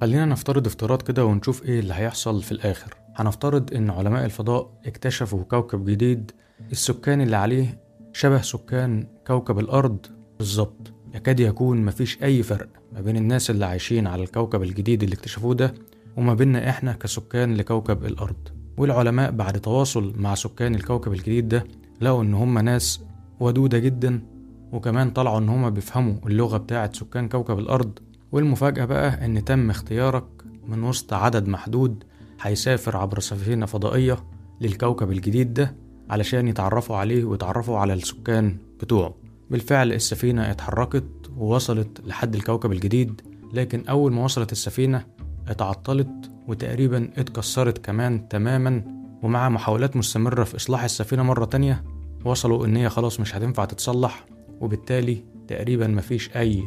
خلينا 0.00 0.24
نفترض 0.26 0.66
افتراض 0.66 1.02
كده 1.02 1.24
ونشوف 1.24 1.62
إيه 1.64 1.80
اللي 1.80 1.94
هيحصل 1.94 2.42
في 2.42 2.52
الآخر. 2.52 2.94
هنفترض 3.16 3.74
إن 3.74 3.90
علماء 3.90 4.24
الفضاء 4.24 4.70
اكتشفوا 4.86 5.42
كوكب 5.42 5.84
جديد 5.84 6.30
السكان 6.72 7.20
اللي 7.20 7.36
عليه 7.36 7.80
شبه 8.12 8.40
سكان 8.42 9.06
كوكب 9.26 9.58
الأرض. 9.58 10.06
بالظبط. 10.38 10.92
يكاد 11.14 11.40
يكون 11.40 11.84
مفيش 11.84 12.22
أي 12.22 12.42
فرق 12.42 12.68
ما 12.92 13.00
بين 13.00 13.16
الناس 13.16 13.50
اللي 13.50 13.66
عايشين 13.66 14.06
على 14.06 14.22
الكوكب 14.22 14.62
الجديد 14.62 15.02
اللي 15.02 15.14
اكتشفوه 15.14 15.54
ده 15.54 15.74
وما 16.16 16.34
بيننا 16.34 16.70
إحنا 16.70 16.92
كسكان 16.92 17.54
لكوكب 17.54 18.04
الأرض. 18.04 18.48
والعلماء 18.78 19.30
بعد 19.30 19.60
تواصل 19.60 20.12
مع 20.16 20.34
سكان 20.34 20.74
الكوكب 20.74 21.12
الجديد 21.12 21.48
ده 21.48 21.64
لقوا 22.00 22.22
إن 22.22 22.34
هم 22.34 22.58
ناس 22.58 23.00
ودودة 23.40 23.78
جدا 23.78 24.20
وكمان 24.72 25.10
طلعوا 25.10 25.38
إن 25.38 25.48
هم 25.48 25.70
بيفهموا 25.70 26.14
اللغة 26.26 26.56
بتاعة 26.56 26.92
سكان 26.92 27.28
كوكب 27.28 27.58
الأرض 27.58 27.98
والمفاجأة 28.32 28.84
بقى 28.84 29.24
إن 29.24 29.44
تم 29.44 29.70
اختيارك 29.70 30.24
من 30.68 30.82
وسط 30.82 31.12
عدد 31.12 31.48
محدود 31.48 32.04
هيسافر 32.42 32.96
عبر 32.96 33.20
سفينة 33.20 33.66
فضائية 33.66 34.16
للكوكب 34.60 35.10
الجديد 35.10 35.54
ده 35.54 35.76
علشان 36.10 36.48
يتعرفوا 36.48 36.96
عليه 36.96 37.24
ويتعرفوا 37.24 37.78
على 37.78 37.92
السكان 37.94 38.56
بتوعه. 38.80 39.14
بالفعل 39.50 39.92
السفينة 39.92 40.50
اتحركت 40.50 41.04
ووصلت 41.36 42.00
لحد 42.06 42.34
الكوكب 42.34 42.72
الجديد 42.72 43.20
لكن 43.52 43.84
أول 43.88 44.12
ما 44.12 44.24
وصلت 44.24 44.52
السفينة 44.52 45.04
اتعطلت 45.48 46.30
وتقريبا 46.48 47.10
اتكسرت 47.16 47.78
كمان 47.78 48.28
تماما 48.28 48.84
ومع 49.22 49.48
محاولات 49.48 49.96
مستمرة 49.96 50.44
في 50.44 50.56
إصلاح 50.56 50.84
السفينة 50.84 51.22
مرة 51.22 51.44
تانية 51.44 51.84
وصلوا 52.24 52.66
إن 52.66 52.76
هي 52.76 52.88
خلاص 52.88 53.20
مش 53.20 53.36
هتنفع 53.36 53.64
تتصلح 53.64 54.26
وبالتالي 54.60 55.24
تقريبا 55.48 55.86
مفيش 55.86 56.36
أي 56.36 56.62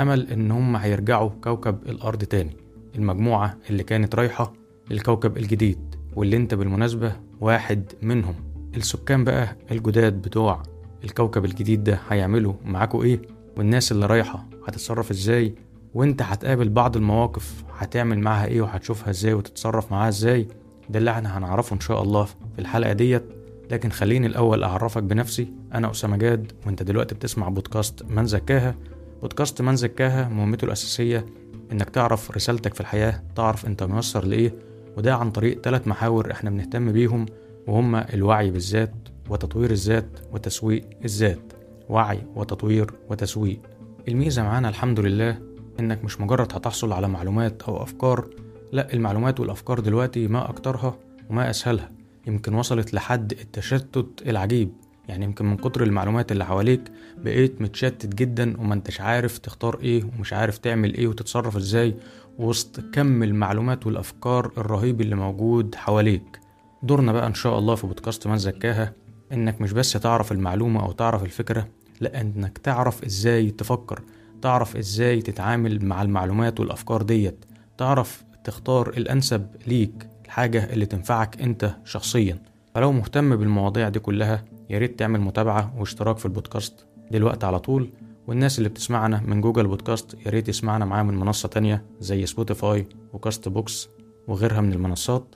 أمل 0.00 0.30
إن 0.30 0.50
هم 0.50 0.76
هيرجعوا 0.76 1.30
كوكب 1.44 1.78
الأرض 1.86 2.18
تاني. 2.24 2.56
المجموعة 2.96 3.56
اللي 3.70 3.82
كانت 3.82 4.14
رايحة 4.14 4.52
للكوكب 4.90 5.36
الجديد 5.36 5.94
واللي 6.16 6.36
أنت 6.36 6.54
بالمناسبة 6.54 7.12
واحد 7.40 7.92
منهم. 8.02 8.34
السكان 8.76 9.24
بقى 9.24 9.56
الجداد 9.70 10.22
بتوع 10.22 10.62
الكوكب 11.04 11.44
الجديد 11.44 11.84
ده 11.84 11.98
هيعملوا 12.08 12.54
معاكوا 12.64 13.04
إيه؟ 13.04 13.22
والناس 13.56 13.92
اللي 13.92 14.06
رايحة 14.06 14.46
هتتصرف 14.68 15.10
إزاي؟ 15.10 15.54
وأنت 15.94 16.22
هتقابل 16.22 16.68
بعض 16.68 16.96
المواقف 16.96 17.64
هتعمل 17.78 18.18
معاها 18.18 18.46
إيه؟ 18.46 18.62
وهتشوفها 18.62 19.10
إزاي؟ 19.10 19.34
وتتصرف 19.34 19.92
معاها 19.92 20.08
إزاي؟ 20.08 20.48
ده 20.90 20.98
اللي 20.98 21.10
إحنا 21.10 21.38
هنعرفه 21.38 21.74
إن 21.74 21.80
شاء 21.80 22.02
الله 22.02 22.24
في 22.24 22.34
الحلقة 22.58 22.92
ديت. 22.92 23.24
لكن 23.70 23.90
خليني 23.90 24.26
الأول 24.26 24.62
أعرفك 24.64 25.02
بنفسي. 25.02 25.48
أنا 25.74 25.90
أسامة 25.90 26.16
جاد 26.16 26.52
وأنت 26.66 26.82
دلوقتي 26.82 27.14
بتسمع 27.14 27.48
بودكاست 27.48 28.02
من 28.10 28.26
زكاها. 28.26 28.74
بودكاست 29.20 29.62
من 29.62 29.76
زكاها 29.76 30.28
مهمته 30.28 30.64
الأساسية 30.64 31.26
إنك 31.72 31.90
تعرف 31.90 32.30
رسالتك 32.30 32.74
في 32.74 32.80
الحياة 32.80 33.22
تعرف 33.36 33.66
أنت 33.66 33.82
ميسر 33.82 34.24
لإيه 34.24 34.54
وده 34.96 35.14
عن 35.14 35.30
طريق 35.30 35.60
ثلاث 35.60 35.88
محاور 35.88 36.30
إحنا 36.32 36.50
بنهتم 36.50 36.92
بيهم 36.92 37.26
وهما 37.66 38.14
الوعي 38.14 38.50
بالذات 38.50 38.94
وتطوير 39.28 39.70
الذات 39.70 40.08
وتسويق 40.32 40.84
الذات. 41.04 41.52
وعي 41.88 42.22
وتطوير 42.34 42.90
وتسويق. 43.08 43.60
الميزة 44.08 44.42
معانا 44.42 44.68
الحمد 44.68 45.00
لله 45.00 45.38
إنك 45.80 46.04
مش 46.04 46.20
مجرد 46.20 46.52
هتحصل 46.54 46.92
على 46.92 47.08
معلومات 47.08 47.62
أو 47.62 47.82
أفكار 47.82 48.28
لأ 48.72 48.92
المعلومات 48.92 49.40
والأفكار 49.40 49.80
دلوقتي 49.80 50.28
ما 50.28 50.50
أكترها 50.50 50.98
وما 51.30 51.50
أسهلها. 51.50 51.88
يمكن 52.26 52.54
وصلت 52.54 52.94
لحد 52.94 53.32
التشتت 53.32 54.22
العجيب. 54.26 54.72
يعني 55.10 55.24
يمكن 55.24 55.44
من 55.44 55.56
كتر 55.56 55.82
المعلومات 55.82 56.32
اللي 56.32 56.44
حواليك 56.44 56.80
بقيت 57.18 57.62
متشتت 57.62 58.14
جدا 58.14 58.60
وما 58.60 58.74
انتش 58.74 59.00
عارف 59.00 59.38
تختار 59.38 59.78
إيه 59.80 60.04
ومش 60.04 60.32
عارف 60.32 60.58
تعمل 60.58 60.94
إيه 60.94 61.06
وتتصرف 61.06 61.56
إزاي 61.56 61.94
وسط 62.38 62.80
كم 62.80 63.22
المعلومات 63.22 63.86
والأفكار 63.86 64.52
الرهيب 64.58 65.00
اللي 65.00 65.14
موجود 65.14 65.74
حواليك. 65.74 66.40
دورنا 66.82 67.12
بقى 67.12 67.26
إن 67.26 67.34
شاء 67.34 67.58
الله 67.58 67.74
في 67.74 67.86
بودكاست 67.86 68.26
من 68.26 68.38
زكاها 68.38 68.92
إنك 69.32 69.60
مش 69.60 69.72
بس 69.72 69.92
تعرف 69.92 70.32
المعلومة 70.32 70.82
أو 70.84 70.92
تعرف 70.92 71.22
الفكرة 71.22 71.68
لأ 72.00 72.20
إنك 72.20 72.58
تعرف 72.58 73.04
إزاي 73.04 73.50
تفكر 73.50 74.02
تعرف 74.42 74.76
إزاي 74.76 75.22
تتعامل 75.22 75.84
مع 75.84 76.02
المعلومات 76.02 76.60
والأفكار 76.60 77.02
ديت 77.02 77.44
تعرف 77.78 78.24
تختار 78.44 78.88
الأنسب 78.88 79.46
ليك 79.66 80.06
الحاجة 80.24 80.72
اللي 80.72 80.86
تنفعك 80.86 81.42
أنت 81.42 81.74
شخصيا. 81.84 82.38
فلو 82.74 82.92
مهتم 82.92 83.36
بالمواضيع 83.36 83.88
دي 83.88 83.98
كلها 83.98 84.44
يا 84.70 84.78
ريت 84.78 84.98
تعمل 84.98 85.20
متابعة 85.20 85.74
واشتراك 85.78 86.18
في 86.18 86.26
البودكاست 86.26 86.86
دلوقتي 87.10 87.46
على 87.46 87.58
طول. 87.58 87.90
والناس 88.26 88.58
اللي 88.58 88.68
بتسمعنا 88.68 89.20
من 89.26 89.40
Google 89.40 89.66
Podcasts 89.66 90.14
يا 90.26 90.30
ريت 90.30 90.48
يسمعنا 90.48 90.84
معاه 90.84 91.02
من 91.02 91.14
منصة 91.16 91.48
تانية 91.48 91.84
زي 92.00 92.26
Spotify 92.26 92.86
و 93.12 93.48
Castbox 93.48 93.88
وغيرها 94.28 94.60
من 94.60 94.72
المنصات. 94.72 95.34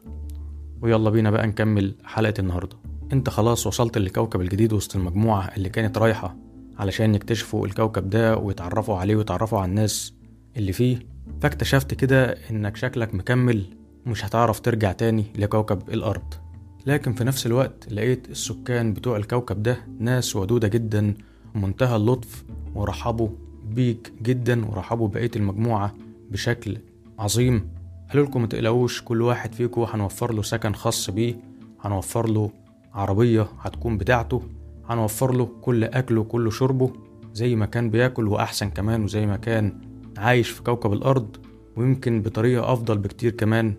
ويلا 0.83 1.11
بينا 1.11 1.31
بقى 1.31 1.47
نكمل 1.47 1.95
حلقة 2.05 2.35
النهاردة. 2.39 2.77
انت 3.13 3.31
خلاص 3.31 3.67
وصلت 3.67 3.99
للكوكب 3.99 4.41
الجديد 4.41 4.73
وسط 4.73 4.97
المجموعة 4.97 5.51
اللي 5.57 5.69
كانت 5.69 5.99
رايحة 5.99 6.37
علشان 6.79 7.15
يكتشفوا 7.15 7.67
الكوكب 7.67 8.11
ده 8.11 8.37
ويتعرفوا 8.37 8.97
عليه 8.99 9.17
ويتعرفوا 9.17 9.59
على 9.59 9.69
الناس 9.69 10.15
اللي 10.57 10.73
فيه. 10.73 10.99
فاكتشفت 11.41 11.95
كده 11.95 12.25
إنك 12.51 12.77
شكلك 12.77 13.15
مكمل 13.15 13.65
ومش 14.07 14.25
هتعرف 14.25 14.61
ترجع 14.61 14.93
تاني 14.93 15.25
لكوكب 15.39 15.89
الأرض. 15.89 16.35
لكن 16.87 17.13
في 17.13 17.25
نفس 17.25 17.47
الوقت 17.47 17.93
لقيت 17.93 18.31
السكان 18.31 18.93
بتوع 18.93 19.17
الكوكب 19.17 19.63
ده 19.63 19.77
ناس 19.99 20.37
ودودة 20.37 20.69
جدا 20.69 21.15
ومنتهى 21.55 21.97
اللطف 21.97 22.45
ورحبوا 22.75 23.29
بيك 23.69 24.13
جدا 24.23 24.67
ورحبوا 24.67 25.09
بقية 25.09 25.31
المجموعة 25.37 25.95
بشكل 26.31 26.77
عظيم. 27.19 27.69
قالوا 28.11 28.27
لكم 28.27 28.43
متقلقوش 28.43 29.03
كل 29.03 29.23
واحد 29.23 29.55
فيكم 29.55 29.83
هنوفر 29.83 30.33
له 30.35 30.43
سكن 30.43 30.75
خاص 30.75 31.11
بيه 31.11 31.35
هنوفر 31.81 32.29
له 32.31 32.51
عربية 32.95 33.47
هتكون 33.61 33.99
بتاعته 33.99 34.43
هنوفر 34.89 35.35
له 35.35 35.49
كل 35.63 35.85
أكله 35.85 36.21
وكل 36.21 36.53
شربه 36.53 36.93
زي 37.35 37.57
ما 37.57 37.67
كان 37.67 37.91
بياكل 37.91 38.29
وأحسن 38.29 38.71
كمان 38.71 39.05
وزي 39.05 39.27
ما 39.27 39.37
كان 39.37 39.73
عايش 40.19 40.51
في 40.51 40.63
كوكب 40.63 40.93
الأرض 40.93 41.37
ويمكن 41.77 42.23
بطريقة 42.23 42.73
أفضل 42.73 42.99
بكتير 42.99 43.31
كمان 43.31 43.75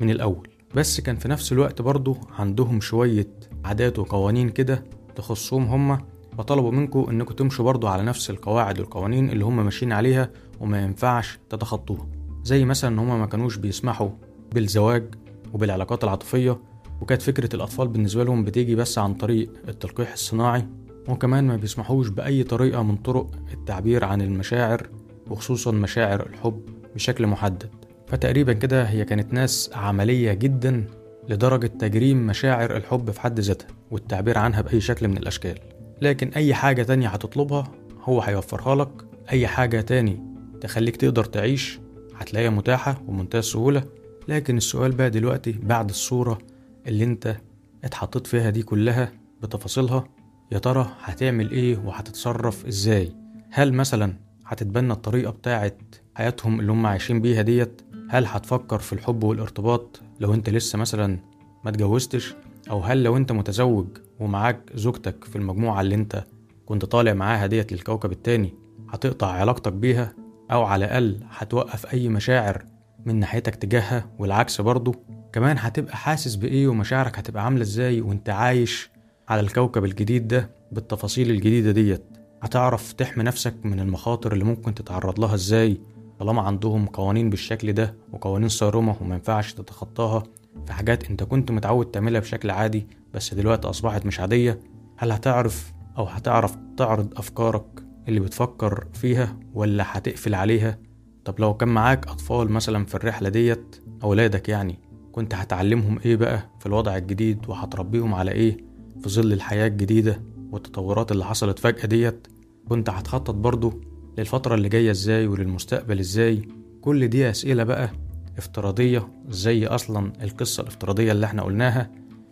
من 0.00 0.10
الأول. 0.10 0.48
بس 0.74 1.00
كان 1.00 1.16
في 1.16 1.28
نفس 1.28 1.52
الوقت 1.52 1.82
برضه 1.82 2.16
عندهم 2.38 2.80
شوية 2.80 3.28
عادات 3.64 3.98
وقوانين 3.98 4.48
كده 4.48 4.84
تخصهم 5.16 5.64
هما 5.64 6.00
فطلبوا 6.38 6.70
منكم 6.70 7.06
إنكم 7.10 7.34
تمشوا 7.34 7.64
برضو 7.64 7.86
على 7.86 8.02
نفس 8.02 8.30
القواعد 8.30 8.80
والقوانين 8.80 9.30
اللي 9.30 9.44
هما 9.44 9.62
ماشيين 9.62 9.92
عليها 9.92 10.30
وما 10.60 10.82
ينفعش 10.82 11.38
تتخطوها. 11.48 12.08
زي 12.44 12.64
مثلا 12.64 12.90
إن 12.94 12.98
هما 12.98 13.18
ما 13.18 13.26
كانوش 13.26 13.56
بيسمحوا 13.56 14.10
بالزواج 14.52 15.14
وبالعلاقات 15.52 16.04
العاطفية 16.04 16.60
وكانت 17.00 17.22
فكرة 17.22 17.56
الأطفال 17.56 17.88
بالنسبة 17.88 18.24
لهم 18.24 18.44
بتيجي 18.44 18.74
بس 18.74 18.98
عن 18.98 19.14
طريق 19.14 19.52
التلقيح 19.68 20.12
الصناعي 20.12 20.66
وكمان 21.08 21.46
ما 21.46 21.56
بيسمحوش 21.56 22.08
بأي 22.08 22.42
طريقة 22.42 22.82
من 22.82 22.96
طرق 22.96 23.30
التعبير 23.52 24.04
عن 24.04 24.22
المشاعر 24.22 24.88
وخصوصا 25.30 25.70
مشاعر 25.70 26.26
الحب 26.26 26.62
بشكل 26.94 27.26
محدد. 27.26 27.89
فتقريبا 28.10 28.52
كده 28.52 28.84
هي 28.84 29.04
كانت 29.04 29.32
ناس 29.32 29.70
عملية 29.74 30.32
جدا 30.32 30.84
لدرجة 31.28 31.66
تجريم 31.66 32.26
مشاعر 32.26 32.76
الحب 32.76 33.10
في 33.10 33.20
حد 33.20 33.40
ذاتها 33.40 33.66
والتعبير 33.90 34.38
عنها 34.38 34.60
بأي 34.60 34.80
شكل 34.80 35.08
من 35.08 35.16
الأشكال. 35.16 35.58
لكن 36.02 36.28
أي 36.28 36.54
حاجة 36.54 36.82
تانية 36.82 37.08
هتطلبها 37.08 37.72
هو 38.02 38.20
هيوفرها 38.20 38.74
لك. 38.74 38.88
أي 39.32 39.46
حاجة 39.46 39.80
تاني 39.80 40.20
تخليك 40.60 40.96
تقدر 40.96 41.24
تعيش 41.24 41.80
هتلاقيها 42.16 42.50
متاحة 42.50 43.02
ومنتهى 43.08 43.38
السهولة 43.38 43.82
لكن 44.28 44.56
السؤال 44.56 44.92
بقى 44.92 45.10
دلوقتي 45.10 45.52
بعد 45.62 45.88
الصورة 45.88 46.38
اللي 46.86 47.04
أنت 47.04 47.36
اتحطيت 47.84 48.26
فيها 48.26 48.50
دي 48.50 48.62
كلها 48.62 49.12
بتفاصيلها 49.42 50.04
يا 50.52 50.58
ترى 50.58 50.90
هتعمل 51.02 51.50
إيه 51.50 51.78
وهتتصرف 51.84 52.66
إزاي؟ 52.66 53.12
هل 53.50 53.72
مثلا 53.72 54.14
هتتبنى 54.46 54.92
الطريقة 54.92 55.30
بتاعت 55.30 55.78
حياتهم 56.14 56.60
اللي 56.60 56.72
هم 56.72 56.86
عايشين 56.86 57.20
بيها 57.20 57.42
ديت 57.42 57.82
هل 58.12 58.26
هتفكر 58.26 58.78
في 58.78 58.92
الحب 58.92 59.24
والارتباط 59.24 60.00
لو 60.20 60.34
انت 60.34 60.50
لسه 60.50 60.78
مثلا 60.78 61.18
ما 61.64 61.70
اتجوزتش؟ 61.70 62.34
أو 62.70 62.80
هل 62.80 63.02
لو 63.02 63.16
انت 63.16 63.32
متزوج 63.32 63.86
ومعاك 64.20 64.70
زوجتك 64.74 65.24
في 65.24 65.36
المجموعة 65.36 65.80
اللي 65.80 65.94
انت 65.94 66.24
كنت 66.66 66.84
طالع 66.84 67.12
معاها 67.14 67.46
ديت 67.46 67.72
للكوكب 67.72 68.12
التاني 68.12 68.54
هتقطع 68.90 69.26
علاقتك 69.26 69.72
بيها؟ 69.72 70.12
أو 70.50 70.62
على 70.64 70.84
الأقل 70.84 71.20
هتوقف 71.30 71.92
أي 71.94 72.08
مشاعر 72.08 72.64
من 73.06 73.16
ناحيتك 73.20 73.54
تجاهها؟ 73.54 74.10
والعكس 74.18 74.60
برضه 74.60 74.94
كمان 75.32 75.56
هتبقى 75.58 75.96
حاسس 75.96 76.34
بإيه 76.34 76.68
ومشاعرك 76.68 77.18
هتبقى 77.18 77.44
عاملة 77.44 77.62
إزاي 77.62 78.00
وأنت 78.00 78.30
عايش 78.30 78.90
على 79.28 79.40
الكوكب 79.40 79.84
الجديد 79.84 80.28
ده 80.28 80.50
بالتفاصيل 80.72 81.30
الجديدة 81.30 81.70
ديت؟ 81.70 82.02
هتعرف 82.42 82.92
تحمي 82.92 83.24
نفسك 83.24 83.54
من 83.64 83.80
المخاطر 83.80 84.32
اللي 84.32 84.44
ممكن 84.44 84.74
تتعرض 84.74 85.20
لها 85.20 85.34
إزاي؟ 85.34 85.80
طالما 86.20 86.42
عندهم 86.42 86.86
قوانين 86.86 87.30
بالشكل 87.30 87.72
ده 87.72 87.94
وقوانين 88.12 88.48
صارمة 88.48 88.96
وما 89.00 89.14
ينفعش 89.14 89.52
تتخطاها 89.52 90.22
في 90.66 90.72
حاجات 90.72 91.10
انت 91.10 91.22
كنت 91.22 91.50
متعود 91.50 91.86
تعملها 91.86 92.20
بشكل 92.20 92.50
عادي 92.50 92.86
بس 93.14 93.34
دلوقتي 93.34 93.68
أصبحت 93.68 94.06
مش 94.06 94.20
عادية 94.20 94.60
هل 94.96 95.12
هتعرف 95.12 95.72
أو 95.98 96.04
هتعرف 96.04 96.56
تعرض 96.76 97.18
أفكارك 97.18 97.84
اللي 98.08 98.20
بتفكر 98.20 98.86
فيها 98.92 99.36
ولا 99.54 99.84
هتقفل 99.86 100.34
عليها؟ 100.34 100.78
طب 101.24 101.40
لو 101.40 101.54
كان 101.54 101.68
معاك 101.68 102.06
أطفال 102.08 102.50
مثلا 102.52 102.84
في 102.84 102.94
الرحلة 102.94 103.28
ديت 103.28 103.76
أولادك 104.02 104.48
يعني 104.48 104.78
كنت 105.12 105.34
هتعلمهم 105.34 105.98
إيه 106.04 106.16
بقى؟ 106.16 106.50
في 106.60 106.66
الوضع 106.66 106.96
الجديد 106.96 107.48
وهتربيهم 107.48 108.14
على 108.14 108.32
إيه؟ 108.32 108.56
في 109.02 109.08
ظل 109.08 109.32
الحياة 109.32 109.66
الجديدة 109.66 110.22
والتطورات 110.52 111.12
اللي 111.12 111.24
حصلت 111.24 111.58
فجأة 111.58 111.86
ديت 111.86 112.26
كنت 112.68 112.90
هتخطط 112.90 113.34
برضو؟ 113.34 113.80
للفترة 114.20 114.54
اللي 114.54 114.68
جاية 114.68 114.90
إزاي 114.90 115.26
وللمستقبل 115.26 115.98
إزاي؟ 115.98 116.48
كل 116.80 117.08
دي 117.08 117.30
أسئلة 117.30 117.64
بقى 117.64 117.90
افتراضية 118.38 119.08
زي 119.28 119.66
أصلا 119.66 120.12
القصة 120.22 120.60
الافتراضية 120.60 121.12
اللي 121.12 121.26
إحنا 121.26 121.42
قلناها. 121.42 121.90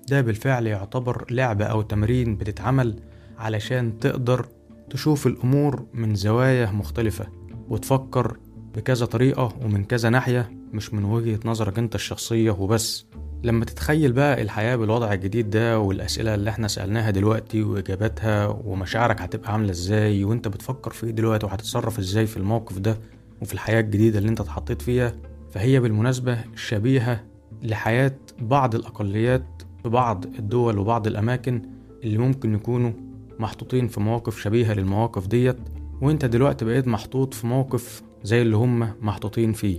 ده 0.09 0.21
بالفعل 0.21 0.67
يعتبر 0.67 1.25
لعبة 1.31 1.65
أو 1.65 1.83
تمرين 1.83 2.37
بتتعمل 2.37 3.01
علشان 3.39 3.99
تقدر 3.99 4.47
تشوف 4.91 5.27
الأمور 5.27 5.87
من 5.95 6.15
زوايا 6.15 6.71
مختلفة 6.71 7.27
وتفكر 7.69 8.37
بكذا 8.79 9.07
طريقة 9.07 9.53
ومن 9.65 9.85
كذا 9.85 10.09
ناحية 10.09 10.51
مش 10.73 10.95
من 10.95 11.05
وجهة 11.05 11.39
نظرك 11.45 11.79
أنت 11.79 11.95
الشخصية 11.95 12.51
وبس. 12.51 13.07
لما 13.43 13.65
تتخيل 13.65 14.13
بقى 14.13 14.43
الحياة 14.43 14.77
بالوضع 14.77 15.13
الجديد 15.13 15.51
ده 15.51 15.79
والأسئلة 15.79 16.35
اللي 16.35 16.51
إحنا 16.51 16.69
سألناها 16.69 17.11
دلوقتي 17.11 17.63
وإجاباتها 17.63 18.47
ومشاعرك 18.47 19.21
هتبقى 19.23 19.53
عاملة 19.53 19.71
إزاي 19.71 20.25
وأنت 20.25 20.49
بتفكر 20.49 20.91
في 20.91 21.07
إيه 21.07 21.13
دلوقتي 21.13 21.47
وهتتصرف 21.47 21.99
إزاي 21.99 22.27
في 22.27 22.37
الموقف 22.37 22.79
ده 22.79 22.99
وفي 23.43 23.55
الحياة 23.55 23.81
الجديدة 23.81 24.19
اللي 24.19 24.29
أنت 24.31 24.41
اتحطيت 24.41 24.83
فيها 24.83 25.13
فهي 25.51 25.81
بالمناسبة 25.81 26.39
شبيهة 26.57 27.25
لحياة 27.63 28.17
بعض 28.41 28.75
الأقليات 28.75 29.47
في 29.83 29.89
بعض 29.89 30.25
الدول 30.27 30.79
وبعض 30.79 31.07
الأماكن 31.07 31.63
اللي 32.05 32.19
ممكن 32.19 32.55
يكونوا 32.55 32.93
محطوطين 33.39 33.89
في 33.89 34.01
مواقف 34.01 34.41
شبيهة 34.41 34.75
للمواقف 34.75 35.27
ديت. 35.27 35.57
وأنت 36.01 36.25
دلوقتي 36.25 36.65
بقيت 36.65 36.89
محطوط 36.89 37.35
في 37.35 37.47
موقف 37.47 38.03
زي 38.23 38.43
اللي 38.43 38.57
هم 38.57 38.93
محطوطين 39.01 39.53
فيه. 39.53 39.79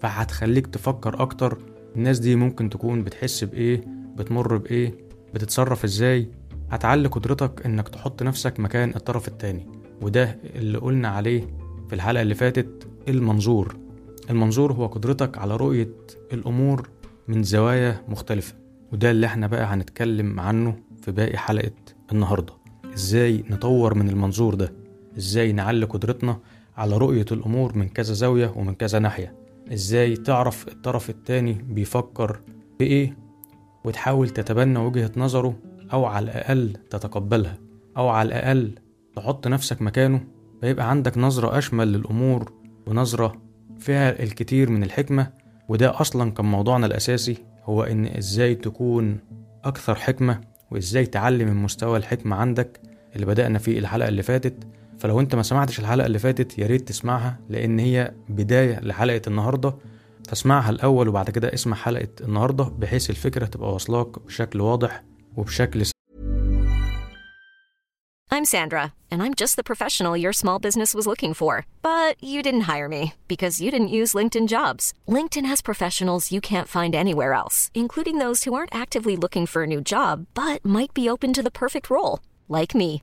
فهتخليك 0.00 0.66
تفكر 0.66 1.22
أكتر 1.22 1.58
الناس 1.96 2.18
دي 2.18 2.36
ممكن 2.36 2.70
تكون 2.70 3.04
بتحس 3.04 3.44
بإيه 3.44 3.84
بتمر 4.16 4.56
بإيه 4.56 4.94
بتتصرف 5.34 5.84
إزاي. 5.84 6.28
هتعلي 6.70 7.08
قدرتك 7.08 7.66
إنك 7.66 7.88
تحط 7.88 8.22
نفسك 8.22 8.60
مكان 8.60 8.92
الطرف 8.96 9.28
التاني. 9.28 9.66
وده 10.02 10.38
اللي 10.56 10.78
قلنا 10.78 11.08
عليه 11.08 11.46
في 11.88 11.94
الحلقة 11.94 12.22
اللي 12.22 12.34
فاتت 12.34 12.88
المنظور. 13.08 13.76
المنظور 14.30 14.72
هو 14.72 14.86
قدرتك 14.86 15.38
على 15.38 15.56
رؤية 15.56 15.88
الأمور 16.32 16.88
من 17.28 17.42
زوايا 17.42 18.00
مختلفة. 18.08 18.54
وده 18.92 19.10
اللي 19.10 19.26
إحنا 19.26 19.46
بقى 19.46 19.64
هنتكلم 19.64 20.40
عنه 20.40 20.76
في 21.02 21.12
باقي 21.12 21.36
حلقة 21.38 21.70
النهاردة. 22.12 22.52
إزاي 22.94 23.44
نطور 23.50 23.94
من 23.94 24.08
المنظور 24.08 24.54
ده؟ 24.54 24.72
إزاي 25.18 25.52
نعلي 25.52 25.86
قدرتنا 25.86 26.38
على 26.78 26.96
رؤية 26.96 27.24
الأمور 27.32 27.78
من 27.78 27.88
كذا 27.88 28.14
زاوية 28.14 28.52
ومن 28.56 28.74
كذا 28.74 28.98
ناحية. 28.98 29.34
إزاي 29.72 30.16
تعرف 30.16 30.68
الطرف 30.68 31.10
التاني 31.10 31.52
بيفكر 31.52 32.40
بإيه 32.78 33.16
وتحاول 33.84 34.28
تتبنى 34.28 34.78
وجهة 34.78 35.10
نظره 35.16 35.56
أو 35.92 36.04
على 36.04 36.24
الأقل 36.24 36.72
تتقبلها 36.90 37.58
أو 37.96 38.08
على 38.08 38.26
الأقل 38.26 38.72
تحط 39.16 39.46
نفسك 39.46 39.82
مكانه؟ 39.82 40.20
فيبقى 40.60 40.90
عندك 40.90 41.18
نظرة 41.18 41.58
أشمل 41.58 41.92
للأمور 41.92 42.52
ونظرة 42.86 43.36
فيها 43.78 44.22
الكثير 44.22 44.70
من 44.70 44.82
الحكمة 44.82 45.30
وده 45.68 46.00
أصلا 46.00 46.30
كان 46.30 46.46
موضوعنا 46.46 46.86
الأساسي 46.86 47.36
هو 47.64 47.82
إن 47.82 48.06
إزاي 48.06 48.54
تكون 48.54 49.18
أكثر 49.64 49.94
حكمة 49.94 50.40
وإزاي 50.70 51.06
تعلي 51.06 51.44
من 51.44 51.54
مستوى 51.56 51.98
الحكمة 51.98 52.36
عندك 52.36 52.80
اللي 53.14 53.26
بدأنا 53.26 53.58
فيه 53.58 53.78
الحلقة 53.78 54.08
اللي 54.08 54.22
فاتت. 54.22 54.66
فلو 55.00 55.20
أنت 55.20 55.34
ما 55.34 55.42
سمعتش 55.42 55.78
الحلقة 55.78 56.06
اللي 56.06 56.18
فاتت 56.18 56.58
يا 56.58 56.66
ريت 56.66 56.88
تسمعها 56.88 57.38
لأن 57.48 57.78
هي 57.78 58.12
بداية 58.28 58.80
لحلقة 58.80 59.22
النهاردة 59.26 59.74
فاسمعها 60.28 60.70
الأول 60.70 61.08
وبعد 61.08 61.30
كده 61.30 61.54
اسمع 61.54 61.76
حلقة 61.76 62.08
النهاردة 62.20 62.64
بحيث 62.64 63.10
الفكرة 63.10 63.46
تبقى 63.46 63.72
واصلاك 63.72 64.18
بشكل 64.18 64.60
واضح 64.60 65.02
وبشكل 65.36 65.84
I'm 68.30 68.44
Sandra, 68.44 68.92
and 69.10 69.22
I'm 69.22 69.34
just 69.34 69.56
the 69.56 69.64
professional 69.64 70.14
your 70.16 70.34
small 70.34 70.58
business 70.58 70.94
was 70.94 71.06
looking 71.06 71.32
for. 71.34 71.64
But 71.82 72.22
you 72.22 72.42
didn't 72.42 72.68
hire 72.72 72.88
me 72.88 73.14
because 73.26 73.60
you 73.62 73.70
didn't 73.70 73.96
use 74.00 74.12
LinkedIn 74.18 74.48
jobs. 74.48 74.92
LinkedIn 75.08 75.46
has 75.46 75.62
professionals 75.70 76.30
you 76.30 76.40
can't 76.40 76.68
find 76.68 76.94
anywhere 76.94 77.32
else, 77.32 77.70
including 77.74 78.18
those 78.18 78.44
who 78.44 78.54
aren't 78.54 78.74
actively 78.82 79.16
looking 79.16 79.46
for 79.46 79.62
a 79.62 79.66
new 79.66 79.80
job 79.80 80.26
but 80.34 80.64
might 80.64 80.92
be 80.94 81.08
open 81.08 81.32
to 81.32 81.42
the 81.42 81.58
perfect 81.62 81.88
role, 81.90 82.20
like 82.48 82.74
me. 82.74 83.02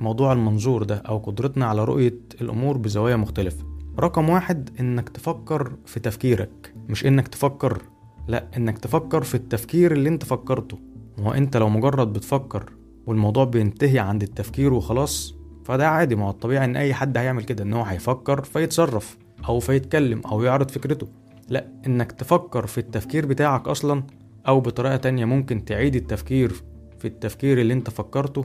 موضوع 0.00 0.32
المنظور 0.32 0.82
ده 0.82 0.96
أو 0.96 1.18
قدرتنا 1.18 1.66
على 1.66 1.84
رؤية 1.84 2.18
الأمور 2.40 2.76
بزوايا 2.76 3.16
مختلفة. 3.16 3.64
رقم 4.00 4.28
واحد 4.28 4.70
إنك 4.80 5.08
تفكر 5.08 5.72
في 5.86 6.00
تفكيرك 6.00 6.74
مش 6.88 7.06
إنك 7.06 7.28
تفكر 7.28 7.82
لا 8.28 8.44
إنك 8.56 8.78
تفكر 8.78 9.22
في 9.22 9.34
التفكير 9.34 9.92
اللي 9.92 10.08
أنت 10.08 10.24
فكرته. 10.24 10.78
هو 11.18 11.32
أنت 11.32 11.56
لو 11.56 11.68
مجرد 11.68 12.12
بتفكر 12.12 12.72
والموضوع 13.06 13.44
بينتهي 13.44 13.98
عند 13.98 14.22
التفكير 14.22 14.72
وخلاص 14.74 15.34
فده 15.64 15.88
عادي. 15.88 16.16
ما 16.16 16.24
هو 16.26 16.30
الطبيعي 16.30 16.64
إن 16.64 16.76
أي 16.76 16.94
حد 16.94 17.18
هيعمل 17.18 17.44
كده 17.44 17.64
إن 17.64 17.72
هو 17.72 17.82
هيفكر 17.82 18.42
فيتصرف 18.44 19.18
أو 19.48 19.60
فيتكلم 19.60 20.20
أو 20.26 20.42
يعرض 20.42 20.70
فكرته. 20.70 21.06
لا 21.48 21.66
إنك 21.86 22.12
تفكر 22.12 22.66
في 22.66 22.78
التفكير 22.78 23.26
بتاعك 23.26 23.68
أصلا 23.68 24.02
أو 24.48 24.60
بطريقة 24.60 24.96
تانية 24.96 25.24
ممكن 25.24 25.64
تعيد 25.64 25.96
التفكير 25.96 26.62
في 26.98 27.08
التفكير 27.08 27.60
اللي 27.60 27.74
أنت 27.74 27.90
فكرته 27.90 28.44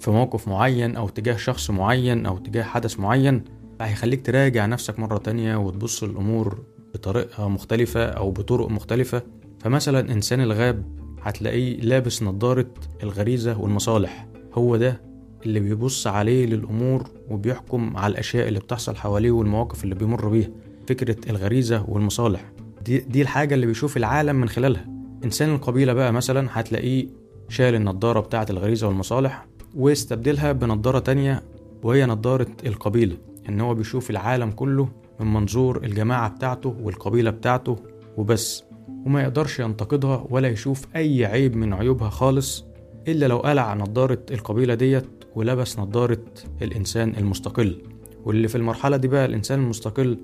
في 0.00 0.10
موقف 0.10 0.48
معين 0.48 0.96
أو 0.96 1.08
تجاه 1.08 1.36
شخص 1.36 1.70
معين 1.70 2.26
أو 2.26 2.38
تجاه 2.38 2.62
حدث 2.62 3.00
معين 3.00 3.44
هيخليك 3.80 4.26
تراجع 4.26 4.66
نفسك 4.66 4.98
مرة 4.98 5.18
تانية 5.18 5.56
وتبص 5.56 6.02
الأمور 6.02 6.58
بطريقة 6.94 7.48
مختلفة 7.48 8.04
أو 8.04 8.30
بطرق 8.30 8.68
مختلفة. 8.70 9.22
فمثلا 9.60 10.12
إنسان 10.12 10.40
الغاب 10.40 10.84
هتلاقيه 11.22 11.80
لابس 11.80 12.22
نظارة 12.22 12.66
الغريزة 13.02 13.58
والمصالح. 13.60 14.26
هو 14.54 14.76
ده 14.76 15.00
اللي 15.46 15.60
بيبص 15.60 16.06
عليه 16.06 16.46
للأمور 16.46 17.10
وبيحكم 17.30 17.96
على 17.96 18.10
الأشياء 18.12 18.48
اللي 18.48 18.60
بتحصل 18.60 18.96
حواليه 18.96 19.30
والمواقف 19.30 19.84
اللي 19.84 19.94
بيمر 19.94 20.28
بيها. 20.28 20.48
فكرة 20.88 21.30
الغريزة 21.30 21.84
والمصالح 21.88 22.52
دي, 22.84 22.98
دي 22.98 23.22
الحاجة 23.22 23.54
اللي 23.54 23.66
بيشوف 23.66 23.96
العالم 23.96 24.36
من 24.36 24.48
خلالها. 24.48 24.86
إنسان 25.24 25.54
القبيلة 25.54 25.92
بقى 25.92 26.12
مثلا 26.12 26.48
هتلاقيه 26.52 27.06
شال 27.48 27.74
النضارة 27.74 28.20
بتاعة 28.20 28.46
الغريزة 28.50 28.86
والمصالح 28.88 29.46
واستبدلها 29.76 30.52
بنضارة 30.52 30.98
تانية 30.98 31.42
وهي 31.82 32.06
نضارة 32.06 32.46
القبيلة 32.66 33.16
إن 33.48 33.60
هو 33.60 33.74
بيشوف 33.74 34.10
العالم 34.10 34.50
كله 34.50 34.88
من 35.20 35.26
منظور 35.34 35.84
الجماعة 35.84 36.28
بتاعته 36.30 36.76
والقبيلة 36.82 37.30
بتاعته 37.30 37.76
وبس 38.16 38.64
وما 39.06 39.22
يقدرش 39.22 39.60
ينتقدها 39.60 40.26
ولا 40.30 40.48
يشوف 40.48 40.86
أي 40.96 41.24
عيب 41.26 41.56
من 41.56 41.72
عيوبها 41.72 42.10
خالص 42.10 42.64
إلا 43.08 43.26
لو 43.26 43.38
قلع 43.38 43.74
نضارة 43.74 44.18
القبيلة 44.30 44.74
ديت 44.74 45.04
ولبس 45.34 45.78
نضارة 45.78 46.18
الإنسان 46.62 47.14
المستقل. 47.18 47.82
واللي 48.24 48.48
في 48.48 48.54
المرحلة 48.54 48.96
دي 48.96 49.08
بقى 49.08 49.24
الإنسان 49.24 49.60
المستقل 49.60 50.18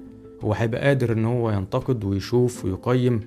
هو 0.44 0.52
هيبقى 0.52 0.80
قادر 0.86 1.12
إن 1.12 1.24
هو 1.24 1.50
ينتقد 1.50 2.04
ويشوف 2.04 2.64
ويقيم 2.64 3.20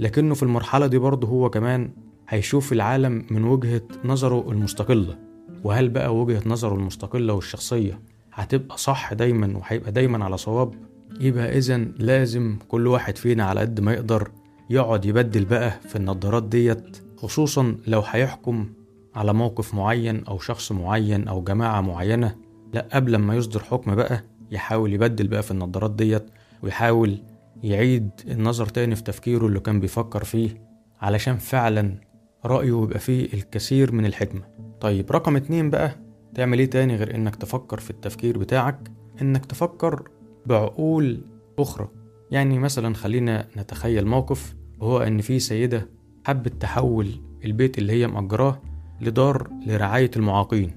لكنه 0.00 0.34
في 0.34 0.42
المرحلة 0.42 0.86
دي 0.86 0.98
برضه 0.98 1.28
هو 1.28 1.50
كمان 1.50 1.90
هيشوف 2.28 2.72
العالم 2.72 3.26
من 3.30 3.44
وجهة 3.44 3.82
نظره 4.04 4.50
المستقلة. 4.50 5.18
وهل 5.64 5.88
بقى 5.88 6.16
وجهة 6.16 6.42
نظره 6.46 6.74
المستقلة 6.74 7.32
والشخصية 7.34 8.00
هتبقى 8.32 8.78
صح 8.78 9.12
دايما 9.12 9.56
وهيبقى 9.58 9.92
دايما 9.92 10.24
على 10.24 10.36
صواب؟ 10.36 10.74
يبقى 11.20 11.58
إذا 11.58 11.76
لازم 11.78 12.56
كل 12.68 12.86
واحد 12.86 13.16
فينا 13.18 13.44
على 13.44 13.60
قد 13.60 13.80
ما 13.80 13.92
يقدر 13.92 14.30
يقعد 14.70 15.04
يبدل 15.04 15.44
بقى 15.44 15.70
في 15.70 15.96
النظارات 15.96 16.42
ديت 16.42 16.96
خصوصا 17.16 17.76
لو 17.86 18.00
هيحكم 18.06 18.66
على 19.14 19.32
موقف 19.32 19.74
معين 19.74 20.24
أو 20.24 20.38
شخص 20.38 20.72
معين 20.72 21.28
أو 21.28 21.42
جماعة 21.42 21.80
معينة. 21.80 22.36
لا 22.74 22.88
قبل 22.92 23.16
ما 23.16 23.34
يصدر 23.34 23.62
حكم 23.62 23.94
بقى 23.94 24.24
يحاول 24.50 24.92
يبدل 24.92 25.28
بقى 25.28 25.42
في 25.42 25.50
النظارات 25.50 25.90
ديت 25.90 26.24
ويحاول 26.62 27.22
يعيد 27.62 28.10
النظر 28.28 28.66
تاني 28.66 28.96
في 28.96 29.02
تفكيره 29.02 29.46
اللي 29.46 29.60
كان 29.60 29.80
بيفكر 29.80 30.24
فيه 30.24 30.62
علشان 31.00 31.36
فعلا 31.36 31.94
رأيه 32.44 32.82
يبقى 32.82 32.98
فيه 32.98 33.24
الكثير 33.34 33.92
من 33.92 34.06
الحكمة. 34.06 34.42
طيب 34.82 35.12
رقم 35.12 35.36
اتنين 35.36 35.70
بقى 35.70 35.96
تعمل 36.34 36.58
إيه 36.58 36.70
تاني 36.70 36.96
غير 36.96 37.14
إنك 37.14 37.36
تفكر 37.36 37.80
في 37.80 37.90
التفكير 37.90 38.38
بتاعك؟ 38.38 38.90
إنك 39.22 39.46
تفكر 39.46 40.08
بعقول 40.46 41.24
أخرى. 41.58 41.88
يعني 42.30 42.58
مثلا 42.58 42.94
خلينا 42.94 43.48
نتخيل 43.56 44.06
موقف 44.06 44.54
وهو 44.80 44.98
إن 44.98 45.20
في 45.20 45.38
سيدة 45.38 45.88
حبت 46.26 46.52
تحول 46.62 47.08
البيت 47.44 47.78
اللي 47.78 47.92
هي 47.92 48.06
مأجراه 48.06 48.62
لدار 49.00 49.50
لرعاية 49.66 50.10
المعاقين. 50.16 50.70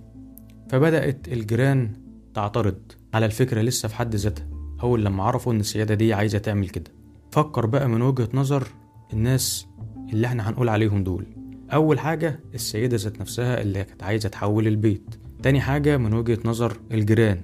فبدأت 0.69 1.27
الجيران 1.27 1.91
تعترض 2.33 2.77
على 3.13 3.25
الفكرة 3.25 3.61
لسه 3.61 3.89
في 3.89 3.95
حد 3.95 4.15
ذاتها. 4.15 4.47
أول 4.83 5.05
لما 5.05 5.23
عرفوا 5.23 5.53
إن 5.53 5.59
السيادة 5.59 5.95
دي 5.95 6.13
عايزة 6.13 6.37
تعمل 6.37 6.69
كده. 6.69 6.91
فكر 7.31 7.65
بقى 7.65 7.89
من 7.89 8.01
وجهة 8.01 8.29
نظر 8.33 8.67
الناس 9.13 9.67
اللي 10.13 10.27
إحنا 10.27 10.49
هنقول 10.49 10.69
عليهم 10.69 11.03
دول. 11.03 11.25
أول 11.73 11.99
حاجة 11.99 12.39
السيدة 12.53 12.97
ذات 12.97 13.21
نفسها 13.21 13.61
اللي 13.61 13.83
كانت 13.83 14.03
عايزة 14.03 14.29
تحول 14.29 14.67
البيت. 14.67 15.15
تاني 15.43 15.61
حاجة 15.61 15.97
من 15.97 16.13
وجهة 16.13 16.37
نظر 16.45 16.77
الجيران. 16.91 17.41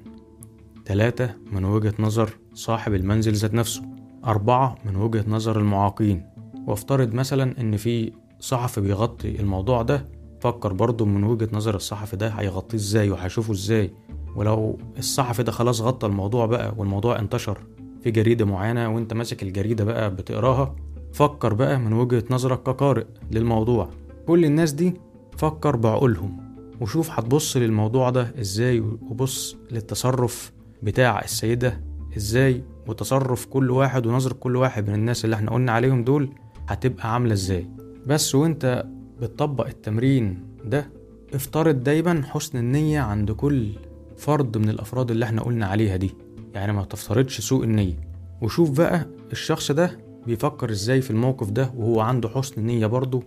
تلاتة 0.86 1.30
من 1.52 1.66
وجهة 1.66 1.94
نظر 2.00 2.30
صاحب 2.54 2.94
المنزل 2.94 3.34
ذات 3.34 3.54
نفسه. 3.54 3.82
أربعة 4.26 4.78
من 4.86 4.96
وجهة 4.96 5.26
نظر 5.28 5.60
المعاقين. 5.60 6.26
وافترض 6.68 7.14
مثلا 7.14 7.62
إن 7.62 7.78
في 7.78 8.12
صحفي 8.40 8.82
بيغطي 8.82 9.40
الموضوع 9.40 9.82
ده 9.82 10.06
فكر 10.42 10.74
برضه 10.74 11.06
من 11.06 11.24
وجهة 11.24 11.50
نظر 11.54 11.76
الصحفي 11.76 12.18
ده 12.18 12.28
هيغطيه 12.30 12.78
إزاي 12.78 13.10
وهيشوفه 13.10 13.54
إزاي. 13.54 13.94
ولو 14.36 14.78
الصحفي 14.98 15.44
ده 15.44 15.52
خلاص 15.52 15.82
غطى 15.82 16.08
الموضوع 16.08 16.46
بقى 16.46 16.74
والموضوع 16.78 17.20
انتشر 17.20 17.58
في 18.04 18.12
جريدة 18.12 18.46
معينة 18.46 18.96
وأنت 18.96 19.14
ماسك 19.14 19.44
الجريدة 19.44 19.84
بقى 19.84 20.16
بتقراها 20.16 20.76
فكر 21.14 21.54
بقى 21.54 21.80
من 21.80 21.94
وجهة 21.94 22.24
نظرك 22.30 22.64
كقارئ 22.64 23.06
للموضوع. 23.32 23.90
كل 24.28 24.46
الناس 24.46 24.72
دي 24.72 24.94
فكر 25.38 25.76
بعقولهم 25.76 26.38
وشوف 26.82 27.12
هتبص 27.12 27.58
للموضوع 27.58 28.10
ده 28.10 28.34
إزاي 28.42 28.80
وبص 28.80 29.58
للتصرف 29.72 30.52
بتاع 30.84 31.22
السيدة 31.24 31.82
إزاي 32.18 32.64
وتصرف 32.88 33.46
كل 33.46 33.72
واحد 33.72 34.06
ونظرة 34.08 34.34
كل 34.34 34.56
واحد 34.56 34.88
من 34.88 34.94
الناس 34.96 35.26
اللي 35.26 35.36
إحنا 35.36 35.52
قلنا 35.52 35.72
عليهم 35.72 36.04
دول 36.04 36.30
هتبقى 36.68 37.14
عاملة 37.14 37.34
إزاي. 37.34 37.68
بس 38.08 38.36
وإنت 38.36 38.86
بتطبق 39.22 39.68
التمرين 39.68 40.40
ده 40.66 40.90
افترض 41.34 41.84
دايما 41.84 42.24
حسن 42.26 42.58
النية 42.58 43.00
عند 43.00 43.32
كل 43.32 43.70
فرد 44.18 44.58
من 44.58 44.70
الأفراد 44.70 45.12
اللي 45.12 45.26
إحنا 45.26 45.42
قلنا 45.42 45.66
عليها 45.66 45.96
دي. 45.96 46.12
يعني 46.54 46.74
ما 46.74 46.84
تفترضش 46.84 47.42
سوء 47.42 47.64
النية. 47.64 48.00
وشوف 48.42 48.70
بقى 48.70 49.08
الشخص 49.32 49.72
ده 49.72 50.00
بيفكر 50.28 50.70
إزاي 50.72 51.02
في 51.02 51.12
الموقف 51.12 51.50
ده 51.52 51.72
وهو 51.78 52.00
عنده 52.02 52.30
حسن 52.30 52.62
نية 52.66 52.86
برضه 52.88 53.24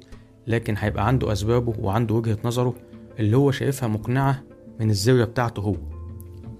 لكن 0.46 0.74
هيبقى 0.78 1.06
عنده 1.06 1.32
أسبابه 1.32 1.74
وعنده 1.78 2.14
وجهة 2.14 2.38
نظره 2.44 2.74
اللي 3.18 3.36
هو 3.36 3.50
شايفها 3.50 3.88
مقنعة 3.88 4.42
من 4.80 4.90
الزاوية 4.90 5.24
بتاعته 5.24 5.60
هو. 5.60 5.76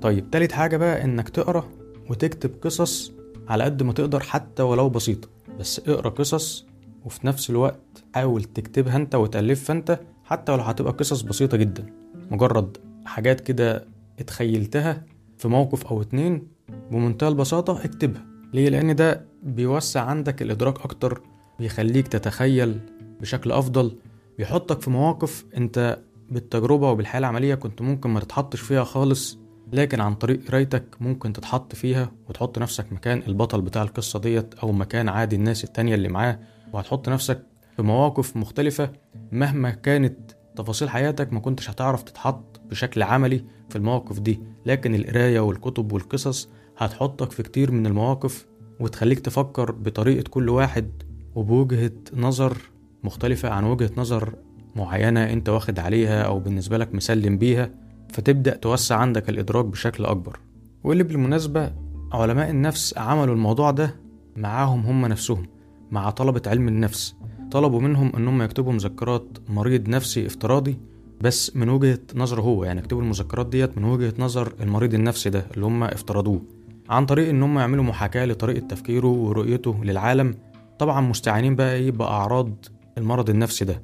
طيب 0.01 0.31
تالت 0.31 0.53
حاجة 0.53 0.77
بقى 0.77 1.05
إنك 1.05 1.29
تقرأ 1.29 1.65
وتكتب 2.11 2.51
قصص 2.63 3.13
على 3.49 3.65
قد 3.65 3.83
ما 3.83 3.93
تقدر 3.93 4.21
حتى 4.21 4.63
ولو 4.63 4.89
بسيطة. 4.89 5.29
بس 5.61 5.81
اقرأ 5.89 6.09
قصص 6.09 6.67
وفي 7.05 7.27
نفس 7.27 7.51
الوقت 7.51 8.05
حاول 8.15 8.45
تكتبها 8.45 8.97
أنت 8.97 9.15
وتألفها 9.15 9.77
أنت 9.77 10.01
حتى 10.25 10.53
ولو 10.53 10.63
هتبقى 10.63 10.93
قصص 10.93 11.21
بسيطة 11.23 11.57
جدا. 11.57 11.87
مجرد 12.31 12.77
حاجات 13.05 13.41
كده 13.41 13.85
اتخيلتها 14.19 15.03
في 15.39 15.49
موقف 15.49 15.87
أو 15.87 16.03
اتنين 16.03 16.47
بمنتهى 16.91 17.29
البساطة 17.29 17.85
اكتبها. 17.85 18.27
ليه؟ 18.55 18.69
لأن 18.69 18.97
ده 18.97 19.25
بيوسع 19.43 20.01
عندك 20.01 20.43
الإدراك 20.43 20.81
أكتر 20.81 21.21
بيخليك 21.59 22.09
تتخيل 22.09 22.79
بشكل 23.21 23.53
أفضل 23.53 23.97
بيحطك 24.39 24.81
في 24.81 24.91
مواقف 24.91 25.45
أنت 25.57 25.99
بالتجربة 26.31 26.91
وبالحياة 26.91 27.19
العملية 27.21 27.55
كنت 27.55 27.83
ممكن 27.83 28.11
ما 28.11 28.21
تتحطش 28.21 28.61
فيها 28.61 28.85
خالص 28.85 29.39
لكن 29.73 30.01
عن 30.01 30.15
طريق 30.15 30.49
قرايتك 30.49 30.85
ممكن 31.01 31.33
تتحط 31.33 31.75
فيها 31.75 32.13
وتحط 32.29 32.59
نفسك 32.59 32.93
مكان 32.93 33.23
البطل 33.27 33.61
بتاع 33.61 33.83
القصة 33.83 34.19
ديت 34.19 34.55
أو 34.55 34.73
مكان 34.73 35.09
عادي 35.09 35.37
الناس 35.37 35.65
التانية 35.65 35.95
اللي 35.95 36.09
معاه 36.09 36.39
وهتحط 36.73 37.09
نفسك 37.09 37.43
في 37.77 37.83
مواقف 37.83 38.37
مختلفة 38.37 38.93
مهما 39.33 39.71
كانت 39.71 40.33
تفاصيل 40.57 40.89
حياتك 40.89 41.33
ما 41.33 41.41
كنتش 41.41 41.71
هتعرف 41.71 42.03
تتحط 42.03 42.61
بشكل 42.71 43.03
عملي 43.03 43.45
في 43.69 43.77
المواقف 43.77 44.21
دي 44.21 44.41
لكن 44.67 44.95
القراية 44.95 45.41
والكتب 45.41 45.93
والقصص 45.93 46.49
هتحطك 46.79 47.31
في 47.33 47.43
كتير 47.43 47.71
من 47.71 47.87
المواقف 47.87 48.47
وتخليك 48.81 49.21
تفكر 49.21 49.73
بطريقة 49.73 50.29
كل 50.31 50.49
واحد 50.49 51.03
وبوجهة 51.35 51.93
نظر 52.17 52.57
مختلفة 53.05 53.49
عن 53.51 53.65
وجهة 53.65 53.91
نظر 53.97 54.35
معينة 54.77 55.33
أنت 55.33 55.49
واخد 55.49 55.79
عليها 55.79 56.23
أو 56.23 56.39
بالنسبة 56.39 56.79
لك 56.79 56.95
مسلم 56.95 57.39
بيها 57.39 57.71
فتبدأ 58.13 58.57
توسع 58.57 58.97
عندك 58.97 59.29
الإدراك 59.29 59.65
بشكل 59.65 60.05
أكبر. 60.05 60.39
واللي 60.85 61.05
بالمناسبة 61.05 61.73
علماء 62.13 62.51
النفس 62.51 62.99
عملوا 62.99 63.35
الموضوع 63.35 63.71
ده 63.71 63.95
معاهم 64.37 64.81
هم 64.81 65.07
نفسهم 65.07 65.47
مع 65.91 66.11
طلبة 66.11 66.43
علم 66.47 66.69
النفس. 66.69 67.15
طلبوا 67.51 67.81
منهم 67.81 68.13
انهم 68.17 68.43
يكتبوا 68.43 68.73
مذكرات 68.73 69.27
مريض 69.49 69.89
نفسي 69.89 70.27
افتراضي 70.27 70.79
بس 71.21 71.57
من 71.57 71.69
وجهة 71.69 71.99
نظره 72.15 72.41
هو 72.43 72.65
يعني 72.65 72.81
يكتبوا 72.81 73.03
المذكرات 73.03 73.47
ديت 73.47 73.79
من 73.79 73.85
وجهة 73.85 74.15
نظر 74.19 74.53
المريض 74.61 74.95
النفسي 74.95 75.31
ده 75.31 75.47
اللي 75.55 75.67
هم 75.67 75.83
افترضوه. 75.85 76.43
عن 76.91 77.07
طريق 77.07 77.29
إن 77.29 77.43
هم 77.43 77.59
يعملوا 77.59 77.85
محاكاة 77.85 78.25
لطريقة 78.27 78.67
تفكيره 78.67 79.07
ورؤيته 79.07 79.85
للعالم 79.85 80.35
طبعا 80.79 81.01
مستعينين 81.01 81.57
بقى 81.57 81.75
إيه 81.75 81.91
بأعراض 81.91 82.65
المرض 82.99 83.31
النفسي 83.31 83.65
ده. 83.65 83.83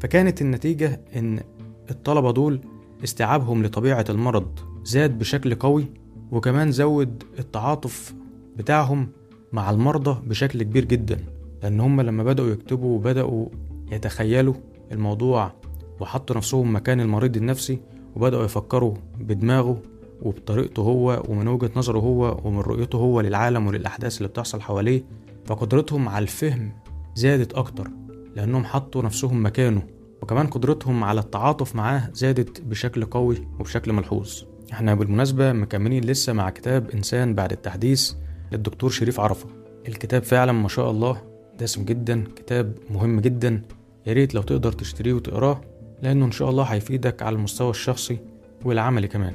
فكانت 0.00 0.42
النتيجة 0.42 1.00
إن 1.16 1.40
الطلبة 1.90 2.30
دول 2.30 2.60
استيعابهم 3.04 3.64
لطبيعة 3.64 4.04
المرض 4.08 4.58
زاد 4.84 5.18
بشكل 5.18 5.54
قوي 5.54 5.86
وكمان 6.32 6.72
زود 6.72 7.22
التعاطف 7.38 8.14
بتاعهم 8.56 9.08
مع 9.52 9.70
المرضى 9.70 10.28
بشكل 10.28 10.62
كبير 10.62 10.84
جدا 10.84 11.18
لأن 11.62 11.80
هم 11.80 12.00
لما 12.00 12.24
بدأوا 12.24 12.48
يكتبوا 12.48 12.96
وبدأوا 12.96 13.46
يتخيلوا 13.92 14.54
الموضوع 14.92 15.52
وحطوا 16.00 16.36
نفسهم 16.36 16.74
مكان 16.74 17.00
المريض 17.00 17.36
النفسي 17.36 17.78
وبدأوا 18.16 18.44
يفكروا 18.44 18.94
بدماغه 19.20 19.82
وبطريقته 20.22 20.82
هو 20.82 21.22
ومن 21.28 21.48
وجهة 21.48 21.70
نظره 21.76 21.98
هو 21.98 22.40
ومن 22.44 22.58
رؤيته 22.58 22.96
هو 22.96 23.20
للعالم 23.20 23.66
وللأحداث 23.66 24.16
اللي 24.18 24.28
بتحصل 24.28 24.60
حواليه 24.60 25.04
فقدرتهم 25.44 26.08
على 26.08 26.22
الفهم 26.22 26.72
زادت 27.14 27.52
أكتر. 27.52 27.90
لأنهم 28.38 28.64
حطوا 28.64 29.02
نفسهم 29.02 29.46
مكانه 29.46 29.82
وكمان 30.22 30.46
قدرتهم 30.46 31.04
على 31.04 31.20
التعاطف 31.20 31.76
معاه 31.76 32.10
زادت 32.12 32.60
بشكل 32.60 33.04
قوي 33.04 33.48
وبشكل 33.60 33.92
ملحوظ. 33.92 34.42
إحنا 34.72 34.94
بالمناسبة 34.94 35.52
مكملين 35.52 36.04
لسه 36.04 36.32
مع 36.32 36.50
كتاب 36.50 36.90
إنسان 36.90 37.34
بعد 37.34 37.52
التحديث 37.52 38.12
للدكتور 38.52 38.90
شريف 38.90 39.20
عرفة. 39.20 39.48
الكتاب 39.88 40.22
فعلا 40.22 40.52
ما 40.52 40.68
شاء 40.68 40.90
الله 40.90 41.22
دسم 41.60 41.84
جدا 41.84 42.24
كتاب 42.36 42.78
مهم 42.90 43.20
جدا. 43.20 43.62
يا 44.06 44.12
ريت 44.12 44.34
لو 44.34 44.42
تقدر 44.42 44.72
تشتريه 44.72 45.12
وتقراه 45.12 45.60
لأنه 46.02 46.24
إن 46.24 46.32
شاء 46.32 46.50
الله 46.50 46.62
هيفيدك 46.62 47.22
على 47.22 47.36
المستوى 47.36 47.70
الشخصي 47.70 48.18
والعملي 48.64 49.08
كمان. 49.08 49.34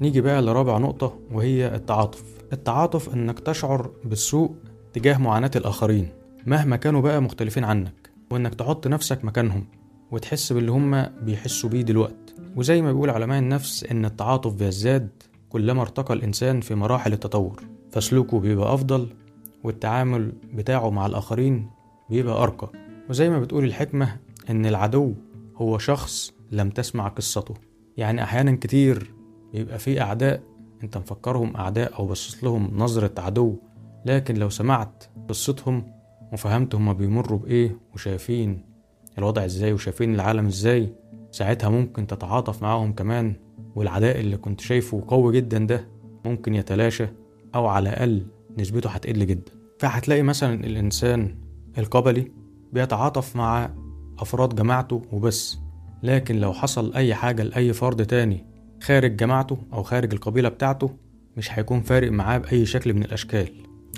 نيجي 0.00 0.20
بقى 0.20 0.42
لرابع 0.42 0.78
نقطة 0.78 1.18
وهي 1.32 1.74
التعاطف. 1.74 2.22
التعاطف 2.52 3.14
إنك 3.14 3.40
تشعر 3.40 3.90
بالسوء 4.04 4.54
تجاه 4.92 5.18
معاناة 5.18 5.50
الآخرين 5.56 6.08
مهما 6.46 6.76
كانوا 6.76 7.00
بقى 7.00 7.22
مختلفين 7.22 7.64
عنك. 7.64 8.03
وإنك 8.30 8.54
تحط 8.54 8.86
نفسك 8.86 9.24
مكانهم 9.24 9.64
وتحس 10.10 10.52
باللي 10.52 10.70
هما 10.70 11.12
بيحسوا 11.22 11.70
بيه 11.70 11.82
دلوقتي 11.82 12.34
وزي 12.56 12.82
ما 12.82 12.92
بيقول 12.92 13.10
علماء 13.10 13.38
النفس 13.38 13.84
إن 13.84 14.04
التعاطف 14.04 14.54
بيزداد 14.54 15.08
كلما 15.48 15.82
ارتقى 15.82 16.14
الإنسان 16.14 16.60
في 16.60 16.74
مراحل 16.74 17.12
التطور. 17.12 17.62
فسلوكه 17.92 18.40
بيبقى 18.40 18.74
أفضل 18.74 19.08
والتعامل 19.64 20.32
بتاعه 20.54 20.90
مع 20.90 21.06
الآخرين 21.06 21.70
بيبقى 22.10 22.42
أرقى. 22.42 22.70
وزي 23.10 23.30
ما 23.30 23.40
بتقول 23.40 23.64
الحكمة 23.64 24.16
إن 24.50 24.66
العدو 24.66 25.14
هو 25.56 25.78
شخص 25.78 26.32
لم 26.52 26.70
تسمع 26.70 27.08
قصته. 27.08 27.54
يعني 27.96 28.22
أحيانا 28.22 28.56
كتير 28.56 29.14
بيبقى 29.52 29.78
في 29.78 30.00
أعداء 30.00 30.42
أنت 30.82 30.98
مفكرهم 30.98 31.56
أعداء 31.56 31.98
أو 31.98 32.06
بصيت 32.06 32.42
لهم 32.42 32.70
نظرة 32.78 33.20
عدو 33.20 33.56
لكن 34.06 34.34
لو 34.34 34.48
سمعت 34.48 35.04
قصتهم 35.28 35.93
وفهمت 36.32 36.74
هما 36.74 36.92
بيمروا 36.92 37.38
بإيه 37.38 37.76
وشايفين 37.94 38.64
الوضع 39.18 39.44
إزاي 39.44 39.72
وشايفين 39.72 40.14
العالم 40.14 40.46
إزاي. 40.46 40.92
ساعتها 41.30 41.70
ممكن 41.70 42.06
تتعاطف 42.06 42.62
معاهم 42.62 42.92
كمان 42.92 43.36
والعداء 43.74 44.20
اللي 44.20 44.36
كنت 44.36 44.60
شايفه 44.60 45.04
قوي 45.08 45.32
جدا 45.36 45.58
ده 45.58 45.88
ممكن 46.24 46.54
يتلاشى 46.54 47.06
أو 47.54 47.66
على 47.66 47.88
الأقل 47.88 48.26
نسبته 48.58 48.90
هتقل 48.90 49.26
جدا. 49.26 49.52
فهتلاقي 49.78 50.22
مثلا 50.22 50.54
الإنسان 50.64 51.34
القبلي 51.78 52.32
بيتعاطف 52.72 53.36
مع 53.36 53.70
أفراد 54.18 54.54
جماعته 54.54 55.02
وبس. 55.12 55.58
لكن 56.02 56.36
لو 56.36 56.52
حصل 56.52 56.94
أي 56.94 57.14
حاجة 57.14 57.42
لأي 57.42 57.72
فرد 57.72 58.06
تاني 58.06 58.44
خارج 58.82 59.16
جماعته 59.16 59.58
أو 59.72 59.82
خارج 59.82 60.12
القبيلة 60.14 60.48
بتاعته 60.48 60.90
مش 61.36 61.58
هيكون 61.58 61.80
فارق 61.80 62.12
معاه 62.12 62.38
بأي 62.38 62.66
شكل 62.66 62.94
من 62.94 63.02
الأشكال. 63.02 63.48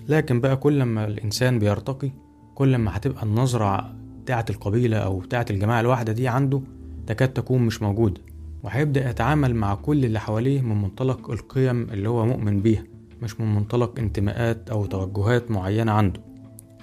لكن 0.09 0.41
بقى 0.41 0.57
كل 0.57 0.83
ما 0.83 1.05
الإنسان 1.05 1.59
بيرتقي 1.59 2.11
كل 2.55 2.77
ما 2.79 2.97
هتبقى 2.97 3.23
النظرة 3.23 3.95
بتاعة 4.23 4.45
القبيلة 4.51 4.97
أو 4.99 5.19
بتاعة 5.19 5.47
الجماعة 5.51 5.81
الواحدة 5.81 6.13
دي 6.13 6.29
عنده 6.29 6.61
تكاد 7.07 7.29
تكون 7.33 7.63
مش 7.63 7.83
موجودة 7.83 8.21
وهيبدأ 8.63 9.11
يتعامل 9.11 9.55
مع 9.55 9.75
كل 9.75 10.05
اللي 10.05 10.21
حواليه 10.21 10.61
من 10.61 10.83
منطلق 10.83 11.31
القيم 11.31 11.83
اللي 11.83 12.09
هو 12.09 12.27
مؤمن 12.27 12.61
بيها 12.63 12.83
مش 13.23 13.41
من 13.41 13.55
منطلق 13.55 13.99
انتماءات 13.99 14.71
أو 14.71 14.87
توجهات 14.87 15.51
معينة 15.51 15.93
عنده. 15.93 16.21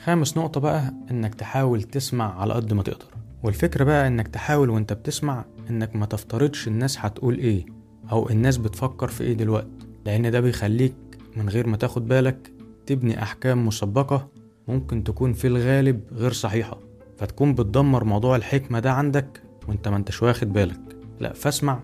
خامس 0.03 0.37
نقطة 0.37 0.59
بقى 0.61 0.93
إنك 1.11 1.35
تحاول 1.35 1.83
تسمع 1.83 2.41
على 2.41 2.53
قد 2.53 2.73
ما 2.73 2.83
تقدر 2.83 3.05
والفكرة 3.43 3.83
بقى 3.83 4.07
إنك 4.07 4.27
تحاول 4.27 4.69
وإنت 4.69 4.93
بتسمع 4.93 5.45
إنك 5.69 5.95
ما 5.95 6.05
تفترضش 6.05 6.67
الناس 6.67 6.97
هتقول 6.99 7.37
إيه 7.37 7.65
أو 8.11 8.29
الناس 8.29 8.57
بتفكر 8.57 9.07
في 9.07 9.23
إيه 9.23 9.33
دلوقتي 9.33 9.87
لأن 10.05 10.31
ده 10.31 10.39
بيخليك 10.39 10.93
من 11.37 11.49
غير 11.49 11.67
ما 11.67 11.77
تاخد 11.77 12.07
بالك 12.07 12.51
تبني 12.85 13.23
أحكام 13.23 13.67
مسبقة 13.67 14.27
ممكن 14.67 15.03
تكون 15.03 15.33
في 15.33 15.47
الغالب 15.47 16.01
غير 16.13 16.31
صحيحة 16.31 16.77
فتكون 17.17 17.55
بتدمر 17.55 18.03
موضوع 18.03 18.35
الحكمة 18.35 18.79
ده 18.79 18.91
عندك 18.91 19.41
وإنت 19.67 19.87
ما 19.87 19.97
أنتش 19.97 20.23
واخد 20.23 20.53
بالك. 20.53 20.79
لأ 21.19 21.33
فاسمع 21.33 21.79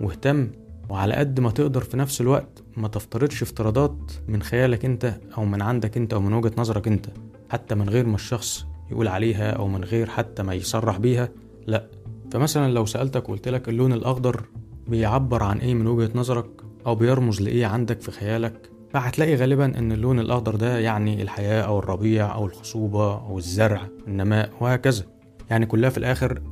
واهتم 0.00 0.48
وعلى 0.88 1.14
قد 1.14 1.40
ما 1.40 1.50
تقدر 1.50 1.80
في 1.80 1.96
نفس 1.96 2.20
الوقت 2.20 2.62
ما 2.76 2.88
تفترضش 2.88 3.42
افتراضات 3.42 4.12
من 4.28 4.42
خيالك 4.42 4.84
أنت 4.84 5.14
أو 5.38 5.44
من 5.44 5.62
عندك 5.62 5.96
أنت 5.96 6.12
أو 6.14 6.20
من 6.20 6.32
وجهة 6.32 6.52
نظرك 6.58 6.88
أنت 6.88 7.06
حتى 7.50 7.74
من 7.74 7.88
غير 7.88 8.06
ما 8.06 8.14
الشخص 8.14 8.66
يقول 8.90 9.08
عليها 9.08 9.50
أو 9.50 9.68
من 9.68 9.84
غير 9.84 10.08
حتى 10.10 10.42
ما 10.42 10.54
يصرح 10.54 10.98
بيها. 10.98 11.28
لا 11.66 11.86
فمثلا 12.30 12.72
لو 12.72 12.86
سألتك 12.86 13.28
وقلت 13.28 13.48
لك 13.48 13.68
اللون 13.68 13.92
الأخضر 13.92 14.44
بيعبر 14.88 15.42
عن 15.42 15.58
إيه 15.58 15.74
من 15.74 15.86
وجهة 15.86 16.10
نظرك 16.14 16.46
أو 16.86 16.94
بيرمز 16.94 17.42
لإيه 17.42 17.66
عندك 17.66 18.00
في 18.00 18.10
خيالك 18.10 18.70
فهتلاقي 18.94 19.34
غالبا 19.34 19.78
إن 19.78 19.92
اللون 19.92 20.18
الأخضر 20.18 20.56
ده 20.56 20.78
يعني 20.78 21.22
الحياة 21.22 21.62
أو 21.62 21.78
الربيع 21.78 22.34
أو 22.34 22.46
الخصوبة 22.46 23.14
أو 23.14 23.38
الزرع 23.38 23.88
النماء 24.08 24.50
وهكذا. 24.60 25.04
يعني 25.50 25.66
كلها 25.66 25.90
في 25.90 25.98
الآخر 25.98 26.42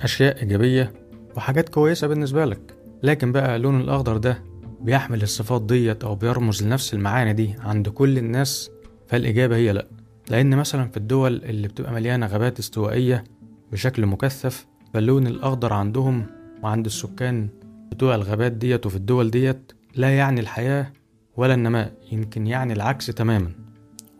أشياء 0.00 0.42
إيجابية 0.42 0.92
وحاجات 1.36 1.68
كويسة 1.68 2.06
بالنسبة 2.06 2.44
لك. 2.44 2.60
لكن 3.02 3.32
بقى 3.32 3.56
اللون 3.56 3.80
الأخضر 3.80 4.16
ده 4.16 4.42
بيحمل 4.80 5.22
الصفات 5.22 5.62
ديت 5.62 6.04
أو 6.04 6.14
بيرمز 6.14 6.62
لنفس 6.62 6.94
المعاني 6.94 7.32
دي 7.32 7.54
عند 7.60 7.88
كل 7.88 8.18
الناس 8.18 8.70
فالإجابة 9.06 9.56
هي 9.56 9.72
لأ. 9.72 9.86
لأن 10.30 10.56
مثلا 10.56 10.88
في 10.88 10.96
الدول 10.96 11.36
اللي 11.44 11.68
بتبقى 11.68 11.92
مليانة 11.92 12.26
غابات 12.26 12.58
استوائية 12.58 13.24
بشكل 13.72 14.06
مكثف 14.06 14.66
فاللون 14.94 15.26
الأخضر 15.26 15.72
عندهم 15.72 16.26
وعند 16.62 16.86
السكان 16.86 17.48
بتوع 17.92 18.14
الغابات 18.14 18.52
ديت 18.52 18.86
وفي 18.86 18.96
الدول 18.96 19.30
ديت 19.30 19.72
لا 19.94 20.16
يعني 20.16 20.40
الحياة 20.40 20.92
ولا 21.36 21.54
النماء 21.54 21.92
يمكن 22.12 22.46
يعني 22.46 22.72
العكس 22.72 23.06
تماما. 23.06 23.50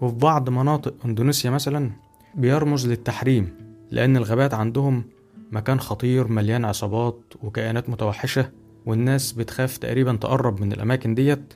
وفي 0.00 0.14
بعض 0.16 0.50
مناطق 0.50 0.94
إندونيسيا 1.04 1.50
مثلا 1.50 1.90
بيرمز 2.34 2.86
للتحريم 2.86 3.54
لأن 3.90 4.16
الغابات 4.16 4.54
عندهم 4.54 5.04
مكان 5.52 5.80
خطير 5.80 6.28
مليان 6.28 6.64
عصابات 6.64 7.20
وكائنات 7.42 7.90
متوحشة 7.90 8.50
والناس 8.86 9.32
بتخاف 9.32 9.76
تقريبا 9.76 10.16
تقرب 10.16 10.60
من 10.60 10.72
الأماكن 10.72 11.14
ديت. 11.14 11.54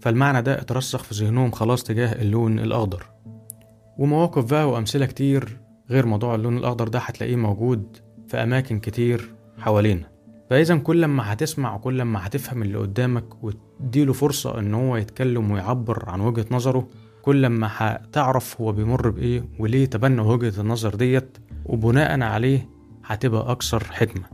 فالمعنى 0.00 0.42
ده 0.42 0.60
اترسخ 0.60 1.02
في 1.02 1.14
ذهنهم 1.14 1.50
خلاص 1.50 1.82
تجاه 1.82 2.22
اللون 2.22 2.58
الأخضر. 2.58 3.06
ومواقف 3.98 4.50
بقى 4.50 4.70
وأمثلة 4.70 5.06
كتير 5.06 5.58
غير 5.90 6.06
موضوع 6.06 6.34
اللون 6.34 6.56
الأخضر 6.56 6.88
ده 6.88 6.98
هتلاقيه 6.98 7.36
موجود 7.36 7.96
في 8.28 8.36
أماكن 8.36 8.80
كتير 8.80 9.34
حوالينا. 9.58 10.10
فإذا 10.50 10.76
كل 10.76 11.04
ما 11.04 11.32
هتسمع 11.32 11.74
وكل 11.74 12.02
ما 12.02 12.26
هتفهم 12.26 12.62
اللي 12.62 12.78
قدامك 12.78 13.44
وتديله 13.44 14.12
فرصة 14.12 14.58
إن 14.58 14.74
هو 14.74 14.96
يتكلم 14.96 15.50
ويعبر 15.50 16.08
عن 16.08 16.20
وجهة 16.20 16.46
نظره 16.50 16.88
كل 17.22 17.46
ما 17.46 17.68
هتعرف 17.70 18.60
هو 18.60 18.72
بيمر 18.72 19.10
بإيه 19.10 19.44
وليه 19.58 19.86
تبنى 19.86 20.20
وجهة 20.20 20.60
النظر 20.60 20.94
ديت 20.94 21.38
وبناء 21.64 22.20
عليه 22.20 22.68
هتبقى 23.04 23.52
أكثر 23.52 23.84
حكمة. 23.84 24.24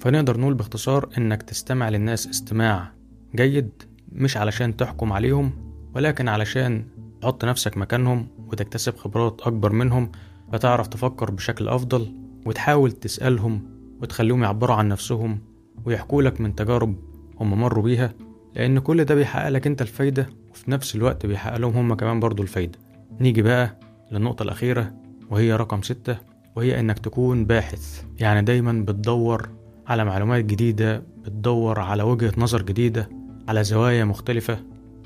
فنقدر 0.00 0.40
نقول 0.40 0.54
باختصار 0.54 1.08
إنك 1.18 1.42
تستمع 1.42 1.88
للناس 1.88 2.26
استماع 2.28 2.92
جيد 3.34 3.70
مش 4.12 4.36
علشان 4.36 4.76
تحكم 4.76 5.12
عليهم 5.12 5.52
ولكن 5.94 6.28
علشان 6.28 6.84
تحط 7.20 7.44
نفسك 7.44 7.76
مكانهم 7.76 8.26
وتكتسب 8.38 8.96
خبرات 8.96 9.40
أكبر 9.40 9.72
منهم 9.72 10.12
فتعرف 10.52 10.86
تفكر 10.86 11.30
بشكل 11.30 11.68
أفضل 11.68 12.12
وتحاول 12.46 12.92
تسألهم 12.92 13.73
وتخليهم 14.04 14.42
يعبروا 14.42 14.76
عن 14.76 14.88
نفسهم 14.88 15.38
ويحكوا 15.84 16.22
لك 16.22 16.40
من 16.40 16.54
تجارب 16.54 16.96
هم 17.40 17.60
مروا 17.60 17.84
بيها 17.84 18.14
لأن 18.56 18.78
كل 18.78 19.04
ده 19.04 19.14
بيحقق 19.14 19.48
لك 19.48 19.66
أنت 19.66 19.82
الفايدة 19.82 20.26
وفي 20.50 20.70
نفس 20.70 20.94
الوقت 20.94 21.26
بيحقق 21.26 21.56
لهم 21.56 21.76
هم 21.76 21.94
كمان 21.94 22.20
برضو 22.20 22.42
الفايدة. 22.42 22.78
نيجي 23.20 23.42
بقى 23.42 23.78
للنقطة 24.12 24.42
الأخيرة 24.42 24.92
وهي 25.30 25.56
رقم 25.56 25.82
ستة 25.82 26.16
وهي 26.56 26.80
إنك 26.80 26.98
تكون 26.98 27.44
باحث. 27.44 28.02
يعني 28.18 28.42
دايما 28.42 28.72
بتدور 28.72 29.48
على 29.86 30.04
معلومات 30.04 30.44
جديدة 30.44 31.02
بتدور 31.24 31.80
على 31.80 32.02
وجهة 32.02 32.32
نظر 32.38 32.62
جديدة 32.62 33.08
على 33.48 33.64
زوايا 33.64 34.04
مختلفة. 34.04 34.58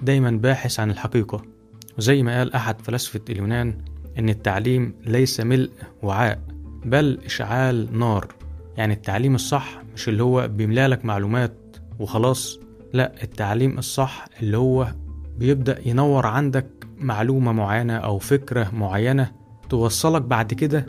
دايما 0.02 0.30
باحث 0.30 0.80
عن 0.80 0.90
الحقيقة. 0.90 1.42
وزي 1.98 2.22
ما 2.22 2.38
قال 2.38 2.54
أحد 2.54 2.80
فلاسفة 2.80 3.20
اليونان 3.30 3.78
إن 4.18 4.28
التعليم 4.28 4.94
ليس 5.06 5.40
ملء 5.40 5.70
وعاء 6.02 6.40
بل 6.84 7.18
إشعال 7.24 7.98
نار. 7.98 8.38
يعني 8.78 8.94
التعليم 8.94 9.34
الصح 9.34 9.82
مش 9.94 10.08
اللي 10.08 10.22
هو 10.22 10.48
بيملالك 10.48 11.04
معلومات 11.04 11.76
وخلاص. 11.98 12.60
لا 12.92 13.12
التعليم 13.22 13.78
الصح 13.78 14.24
اللي 14.42 14.58
هو 14.58 14.88
بيبدأ 15.38 15.88
ينور 15.88 16.26
عندك 16.26 16.66
معلومة 16.98 17.52
معينة 17.52 17.96
أو 17.96 18.18
فكرة 18.18 18.70
معينة 18.74 19.32
توصلك 19.68 20.22
بعد 20.22 20.54
كده 20.54 20.86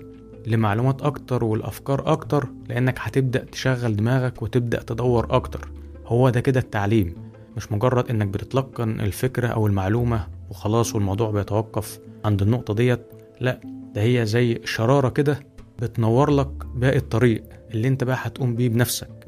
لمعلومات 0.48 1.02
أكتر 1.02 1.44
والأفكار 1.44 2.12
أكتر 2.12 2.50
لأنك 2.68 2.96
هتبدأ 3.00 3.44
تشغل 3.44 3.96
دماغك 3.96 4.42
وتبدأ 4.42 4.84
تدور 4.84 5.28
أكتر. 5.30 5.72
هو 6.06 6.30
ده 6.30 6.40
كده 6.40 6.60
التعليم. 6.60 7.16
مش 7.58 7.72
مجرد 7.72 8.10
إنك 8.10 8.28
بتتلقن 8.28 9.00
الفكرة 9.00 9.48
أو 9.48 9.68
المعلومة 9.68 10.28
وخلاص 10.50 10.96
والموضوع 10.96 11.32
بيتوقف 11.32 12.00
عند 12.26 12.42
النقطة 12.42 12.74
ديت. 12.74 13.02
لا 13.42 13.60
ده 13.96 14.02
هي 14.02 14.26
زي 14.26 14.62
شرارة 14.66 15.10
كده 15.10 15.40
بتنور 15.80 16.32
لك 16.32 16.52
باقي 16.76 16.98
الطريق. 16.98 17.59
اللي 17.72 17.88
انت 17.88 18.04
بقى 18.04 18.18
هتقوم 18.20 18.56
بيه 18.56 18.70
بنفسك. 18.70 19.28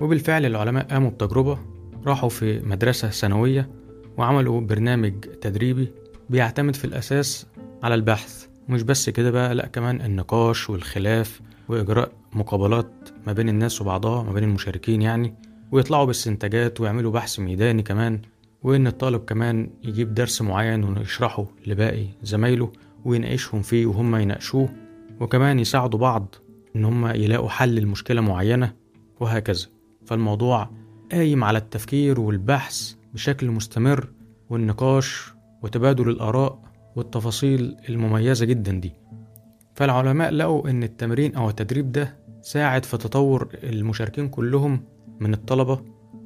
وبالفعل 0.00 0.46
العلماء 0.46 0.84
قاموا 0.84 1.10
بتجربة 1.10 1.58
راحوا 2.06 2.28
في 2.28 2.60
مدرسة 2.60 3.08
ثانوية 3.08 3.70
وعملوا 4.16 4.60
برنامج 4.60 5.12
تدريبي 5.40 5.88
بيعتمد 6.30 6.76
في 6.76 6.84
الأساس 6.84 7.46
على 7.82 7.94
البحث. 7.94 8.46
مش 8.68 8.82
بس 8.82 9.10
كده 9.10 9.30
بقى 9.30 9.54
لأ 9.54 9.66
كمان 9.66 10.00
النقاش 10.00 10.70
والخلاف 10.70 11.40
وإجراء 11.68 12.12
مقابلات 12.32 12.92
ما 13.26 13.32
بين 13.32 13.48
الناس 13.48 13.80
وبعضها 13.82 14.22
ما 14.22 14.32
بين 14.32 14.44
المشاركين 14.44 15.02
يعني. 15.02 15.34
ويطلعوا 15.72 16.04
باستنتاجات 16.04 16.80
ويعملوا 16.80 17.12
بحث 17.12 17.40
ميداني 17.40 17.82
كمان 17.82 18.20
وإن 18.62 18.86
الطالب 18.86 19.24
كمان 19.24 19.70
يجيب 19.84 20.14
درس 20.14 20.42
معين 20.42 20.84
ويشرحه 20.84 21.46
لباقي 21.66 22.06
زمايله 22.22 22.72
ويناقشهم 23.04 23.62
فيه 23.62 23.86
وهم 23.86 24.16
يناقشوه. 24.16 24.68
وكمان 25.20 25.58
يساعدوا 25.58 25.98
بعض 25.98 26.34
إن 26.76 26.84
هم 26.84 27.06
يلاقوا 27.06 27.48
حل 27.48 27.74
لمشكلة 27.74 28.20
معينة 28.20 28.72
وهكذا. 29.20 29.66
فالموضوع 30.06 30.70
قايم 31.12 31.44
على 31.44 31.58
التفكير 31.58 32.20
والبحث 32.20 32.94
بشكل 33.14 33.50
مستمر 33.50 34.08
والنقاش 34.50 35.32
وتبادل 35.62 36.08
الآراء 36.08 36.62
والتفاصيل 36.96 37.76
المميزة 37.88 38.46
جدا 38.46 38.72
دي. 38.72 38.92
فالعلماء 39.74 40.30
لقوا 40.30 40.70
إن 40.70 40.82
التمرين 40.82 41.34
أو 41.34 41.48
التدريب 41.50 41.92
ده 41.92 42.16
ساعد 42.42 42.84
في 42.84 42.96
تطور 42.96 43.48
المشاركين 43.64 44.28
كلهم 44.28 44.84
من 45.20 45.34
الطلبة 45.34 45.80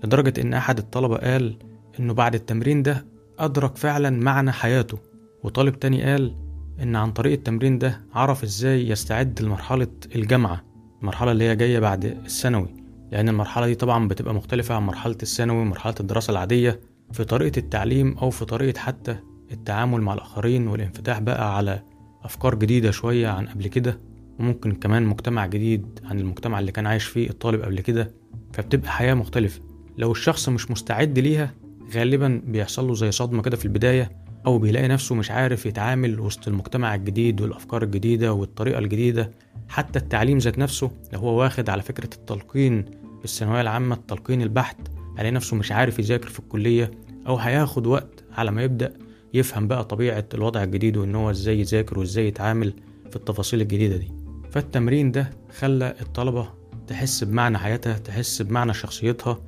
لدرجة 0.04 0.40
إن 0.40 0.54
أحد 0.54 0.78
الطلبة 0.78 1.16
قال 1.16 1.58
إنه 2.00 2.14
بعد 2.14 2.34
التمرين 2.34 2.82
ده 2.82 3.06
أدرك 3.38 3.76
فعلا 3.76 4.10
معنى 4.10 4.52
حياته. 4.52 4.98
وطالب 5.42 5.78
تاني 5.78 6.02
قال 6.02 6.36
إن 6.82 6.96
عن 6.96 7.12
طريق 7.12 7.32
التمرين 7.32 7.78
ده 7.78 8.00
عرف 8.14 8.42
إزاي 8.42 8.88
يستعد 8.88 9.42
لمرحلة 9.42 9.88
الجامعة 10.14 10.64
المرحلة 11.02 11.32
اللي 11.32 11.44
هي 11.44 11.56
جاية 11.56 11.78
بعد 11.78 12.04
الثانوي. 12.04 12.74
لأن 13.12 13.28
المرحلة 13.28 13.66
دي 13.66 13.74
طبعا 13.74 14.08
بتبقى 14.08 14.34
مختلفة 14.34 14.74
عن 14.74 14.82
مرحلة 14.82 15.16
الثانوي 15.22 15.60
ومرحلة 15.60 15.94
الدراسة 16.00 16.30
العادية. 16.30 16.80
في 17.12 17.24
طريقة 17.24 17.58
التعليم 17.58 18.18
أو 18.18 18.30
في 18.30 18.44
طريقة 18.44 18.78
حتى 18.78 19.16
التعامل 19.52 20.00
مع 20.00 20.14
الآخرين 20.14 20.68
والانفتاح 20.68 21.18
بقى 21.20 21.56
على 21.56 21.82
أفكار 22.22 22.54
جديدة 22.54 22.90
شوية 22.90 23.28
عن 23.28 23.46
قبل 23.46 23.66
كده 23.68 24.00
وممكن 24.38 24.72
كمان 24.72 25.02
مجتمع 25.06 25.46
جديد 25.46 26.00
عن 26.04 26.18
المجتمع 26.18 26.58
اللي 26.58 26.72
كان 26.72 26.86
عايش 26.86 27.04
فيه 27.04 27.30
الطالب 27.30 27.62
قبل 27.62 27.80
كده 27.80 28.14
فبتبقى 28.52 28.90
حياة 28.90 29.14
مختلفة. 29.14 29.60
لو 29.98 30.12
الشخص 30.12 30.48
مش 30.48 30.70
مستعد 30.70 31.18
ليها 31.18 31.54
غالبا 31.94 32.42
بيحصل 32.46 32.86
له 32.88 32.94
زي 32.94 33.10
صدمة 33.10 33.42
كده 33.42 33.56
في 33.56 33.64
البداية 33.64 34.25
أو 34.46 34.58
بيلاقي 34.58 34.88
نفسه 34.88 35.14
مش 35.14 35.30
عارف 35.30 35.66
يتعامل 35.66 36.20
وسط 36.20 36.48
المجتمع 36.48 36.94
الجديد 36.94 37.40
والأفكار 37.40 37.82
الجديدة 37.82 38.32
والطريقة 38.32 38.78
الجديدة. 38.78 39.30
حتى 39.68 39.98
التعليم 39.98 40.38
ذات 40.38 40.58
نفسه 40.58 40.90
لو 41.12 41.18
هو 41.20 41.40
واخد 41.40 41.70
على 41.70 41.82
فكرة 41.82 42.10
التلقين 42.14 42.82
في 43.18 43.24
الثانوية 43.24 43.60
العامة 43.60 43.94
التلقين 43.94 44.42
البحت 44.42 44.76
على 45.18 45.30
نفسه 45.30 45.56
مش 45.56 45.72
عارف 45.72 45.98
يذاكر 45.98 46.28
في 46.28 46.38
الكلية 46.38 46.90
أو 47.26 47.36
هياخد 47.36 47.86
وقت 47.86 48.24
على 48.32 48.50
ما 48.50 48.62
يبدأ 48.62 48.92
يفهم 49.34 49.68
بقى 49.68 49.84
طبيعة 49.84 50.24
الوضع 50.34 50.62
الجديد 50.62 50.96
وإن 50.96 51.14
هو 51.14 51.30
إزاي 51.30 51.60
يذاكر 51.60 51.98
وإزاي 51.98 52.28
يتعامل 52.28 52.72
في 53.10 53.16
التفاصيل 53.16 53.60
الجديدة 53.60 53.96
دي. 53.96 54.12
فالتمرين 54.50 55.12
ده 55.12 55.30
خلى 55.58 55.94
الطلبة 56.00 56.48
تحس 56.86 57.24
بمعنى 57.24 57.58
حياتها 57.58 57.98
تحس 57.98 58.42
بمعنى 58.42 58.74
شخصيتها 58.74 59.38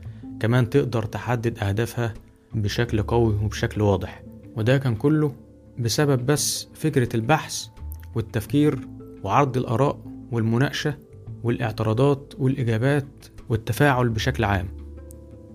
كمان 0.40 0.70
تقدر 0.70 1.02
تحدد 1.04 1.58
أهدافها 1.58 2.14
بشكل 2.54 3.02
قوي 3.02 3.34
وبشكل 3.34 3.82
واضح. 3.82 4.22
وده 4.58 4.78
كان 4.78 4.94
كله 4.94 5.32
بسبب 5.78 6.26
بس 6.26 6.68
فكرة 6.74 7.16
البحث 7.16 7.66
والتفكير 8.14 8.78
وعرض 9.22 9.56
الآراء 9.56 9.98
والمناقشة 10.32 10.94
والاعتراضات 11.42 12.34
والإجابات 12.38 13.06
والتفاعل 13.48 14.08
بشكل 14.08 14.44
عام. 14.44 14.68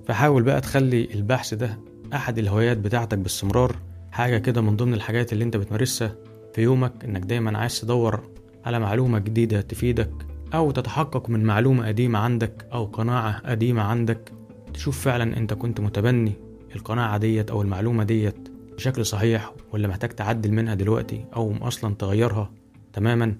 فحاول 0.08 0.44
بقى 0.44 0.62
تخلي 0.62 1.14
البحث 1.14 1.54
ده 1.54 1.80
أحد 2.14 2.38
الهوايات 2.38 2.78
بتاعتك 2.78 3.18
باستمرار 3.18 3.76
حاجة 4.12 4.38
كده 4.38 4.62
من 4.62 4.76
ضمن 4.76 4.94
الحاجات 4.94 5.34
اللي 5.34 5.44
أنت 5.44 5.58
بتمارسها 5.58 6.16
في 6.54 6.62
يومك 6.62 7.06
إنك 7.06 7.22
دايما 7.22 7.58
عايز 7.58 7.82
تدور 7.82 8.30
على 8.66 8.80
معلومة 8.80 9.20
جديدة 9.20 9.62
تفيدك 9.62 10.12
أو 10.54 10.72
تتحقق 10.72 11.30
من 11.30 11.44
معلومة 11.44 11.88
قديمة 11.88 12.20
عندك 12.20 12.66
أو 12.74 12.86
قناعة 12.86 13.40
قديمة 13.40 13.82
عندك. 13.82 14.32
تشوف 14.74 15.02
فعلا 15.02 15.38
أنت 15.38 15.54
كنت 15.54 15.80
متبني 15.80 16.34
القناعة 16.76 17.18
ديت 17.18 17.52
أو 17.52 17.62
المعلومة 17.62 18.04
ديت 18.04 18.53
بشكل 18.76 19.06
صحيح 19.06 19.54
ولا 19.74 19.88
محتاج 19.88 20.10
تعدل 20.10 20.52
منها 20.52 20.74
دلوقتي 20.74 21.26
أو 21.36 21.56
أصلا 21.62 21.96
تغيرها 21.96 22.52
تماما. 22.94 23.36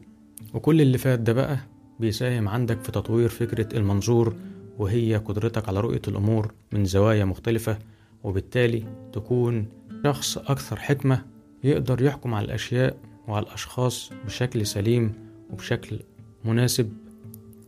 وكل 0.54 0.82
اللي 0.82 0.98
فات 0.98 1.20
ده 1.20 1.34
بقى 1.34 1.58
بيساهم 2.00 2.48
عندك 2.50 2.82
في 2.82 2.92
تطوير 2.92 3.30
فكرة 3.30 3.78
المنظور 3.78 4.36
وهي 4.78 5.16
قدرتك 5.18 5.70
على 5.70 5.80
رؤية 5.80 6.02
الأمور 6.08 6.54
من 6.72 6.86
زوايا 6.86 7.26
مختلفة 7.26 7.78
وبالتالي 8.24 8.84
تكون 9.14 9.68
شخص 10.04 10.38
أكثر 10.38 10.76
حكمة 10.76 11.26
يقدر 11.64 12.02
يحكم 12.02 12.34
على 12.34 12.46
الأشياء 12.46 12.98
وعلى 13.28 13.46
الأشخاص 13.46 14.12
بشكل 14.26 14.66
سليم 14.66 15.14
وبشكل 15.50 16.00
مناسب 16.46 16.94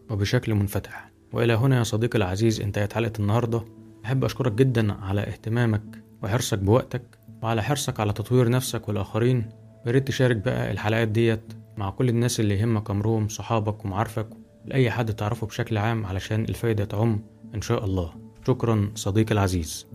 وبشكل 0.10 0.54
منفتح. 0.54 1.12
وإلى 1.34 1.54
هنا 1.54 1.78
يا 1.78 1.84
صديقي 1.84 2.18
العزيز 2.18 2.62
انتهت 2.62 2.94
حلقة 2.94 3.14
النهاردة. 3.20 3.66
أحب 4.06 4.24
أشكرك 4.24 4.52
جدا 4.52 4.94
على 4.94 5.22
اهتمامك 5.22 6.04
وحرصك 6.24 6.60
بوقتك. 6.60 7.02
وعلى 7.46 7.64
حرصك 7.64 8.00
على 8.00 8.14
تطوير 8.14 8.50
نفسك 8.50 8.88
والآخرين 8.88 9.50
ياريت 9.86 10.08
تشارك 10.08 10.36
بقى 10.36 10.72
الحلقات 10.72 11.08
ديت 11.08 11.54
مع 11.78 11.90
كل 11.90 12.10
الناس 12.10 12.40
اللي 12.40 12.60
يهمك 12.60 12.90
أمرهم 12.90 13.28
صحابك 13.28 13.86
ومعارفك 13.86 14.30
لأي 14.66 14.92
حد 14.92 15.14
تعرفه 15.14 15.48
بشكل 15.48 15.78
عام 15.78 16.06
علشان 16.06 16.44
الفايدة 16.44 16.86
تعم 16.86 17.24
إن 17.56 17.62
شاء 17.62 17.86
الله 17.86 18.14
شكرا 18.48 18.92
صديقي 18.96 19.32
العزيز 19.32 19.88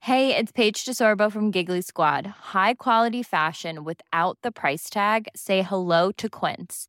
Hey, 0.00 0.36
it's 0.36 0.52
Paige 0.52 0.84
DeSorbo 0.84 1.32
from 1.32 1.50
Giggly 1.50 1.80
Squad. 1.80 2.26
High 2.54 2.74
quality 2.74 3.22
fashion 3.22 3.84
without 3.84 4.36
the 4.42 4.52
price 4.52 4.90
tag. 4.90 5.28
Say 5.34 5.62
hello 5.62 6.12
to 6.12 6.28
Quince. 6.28 6.88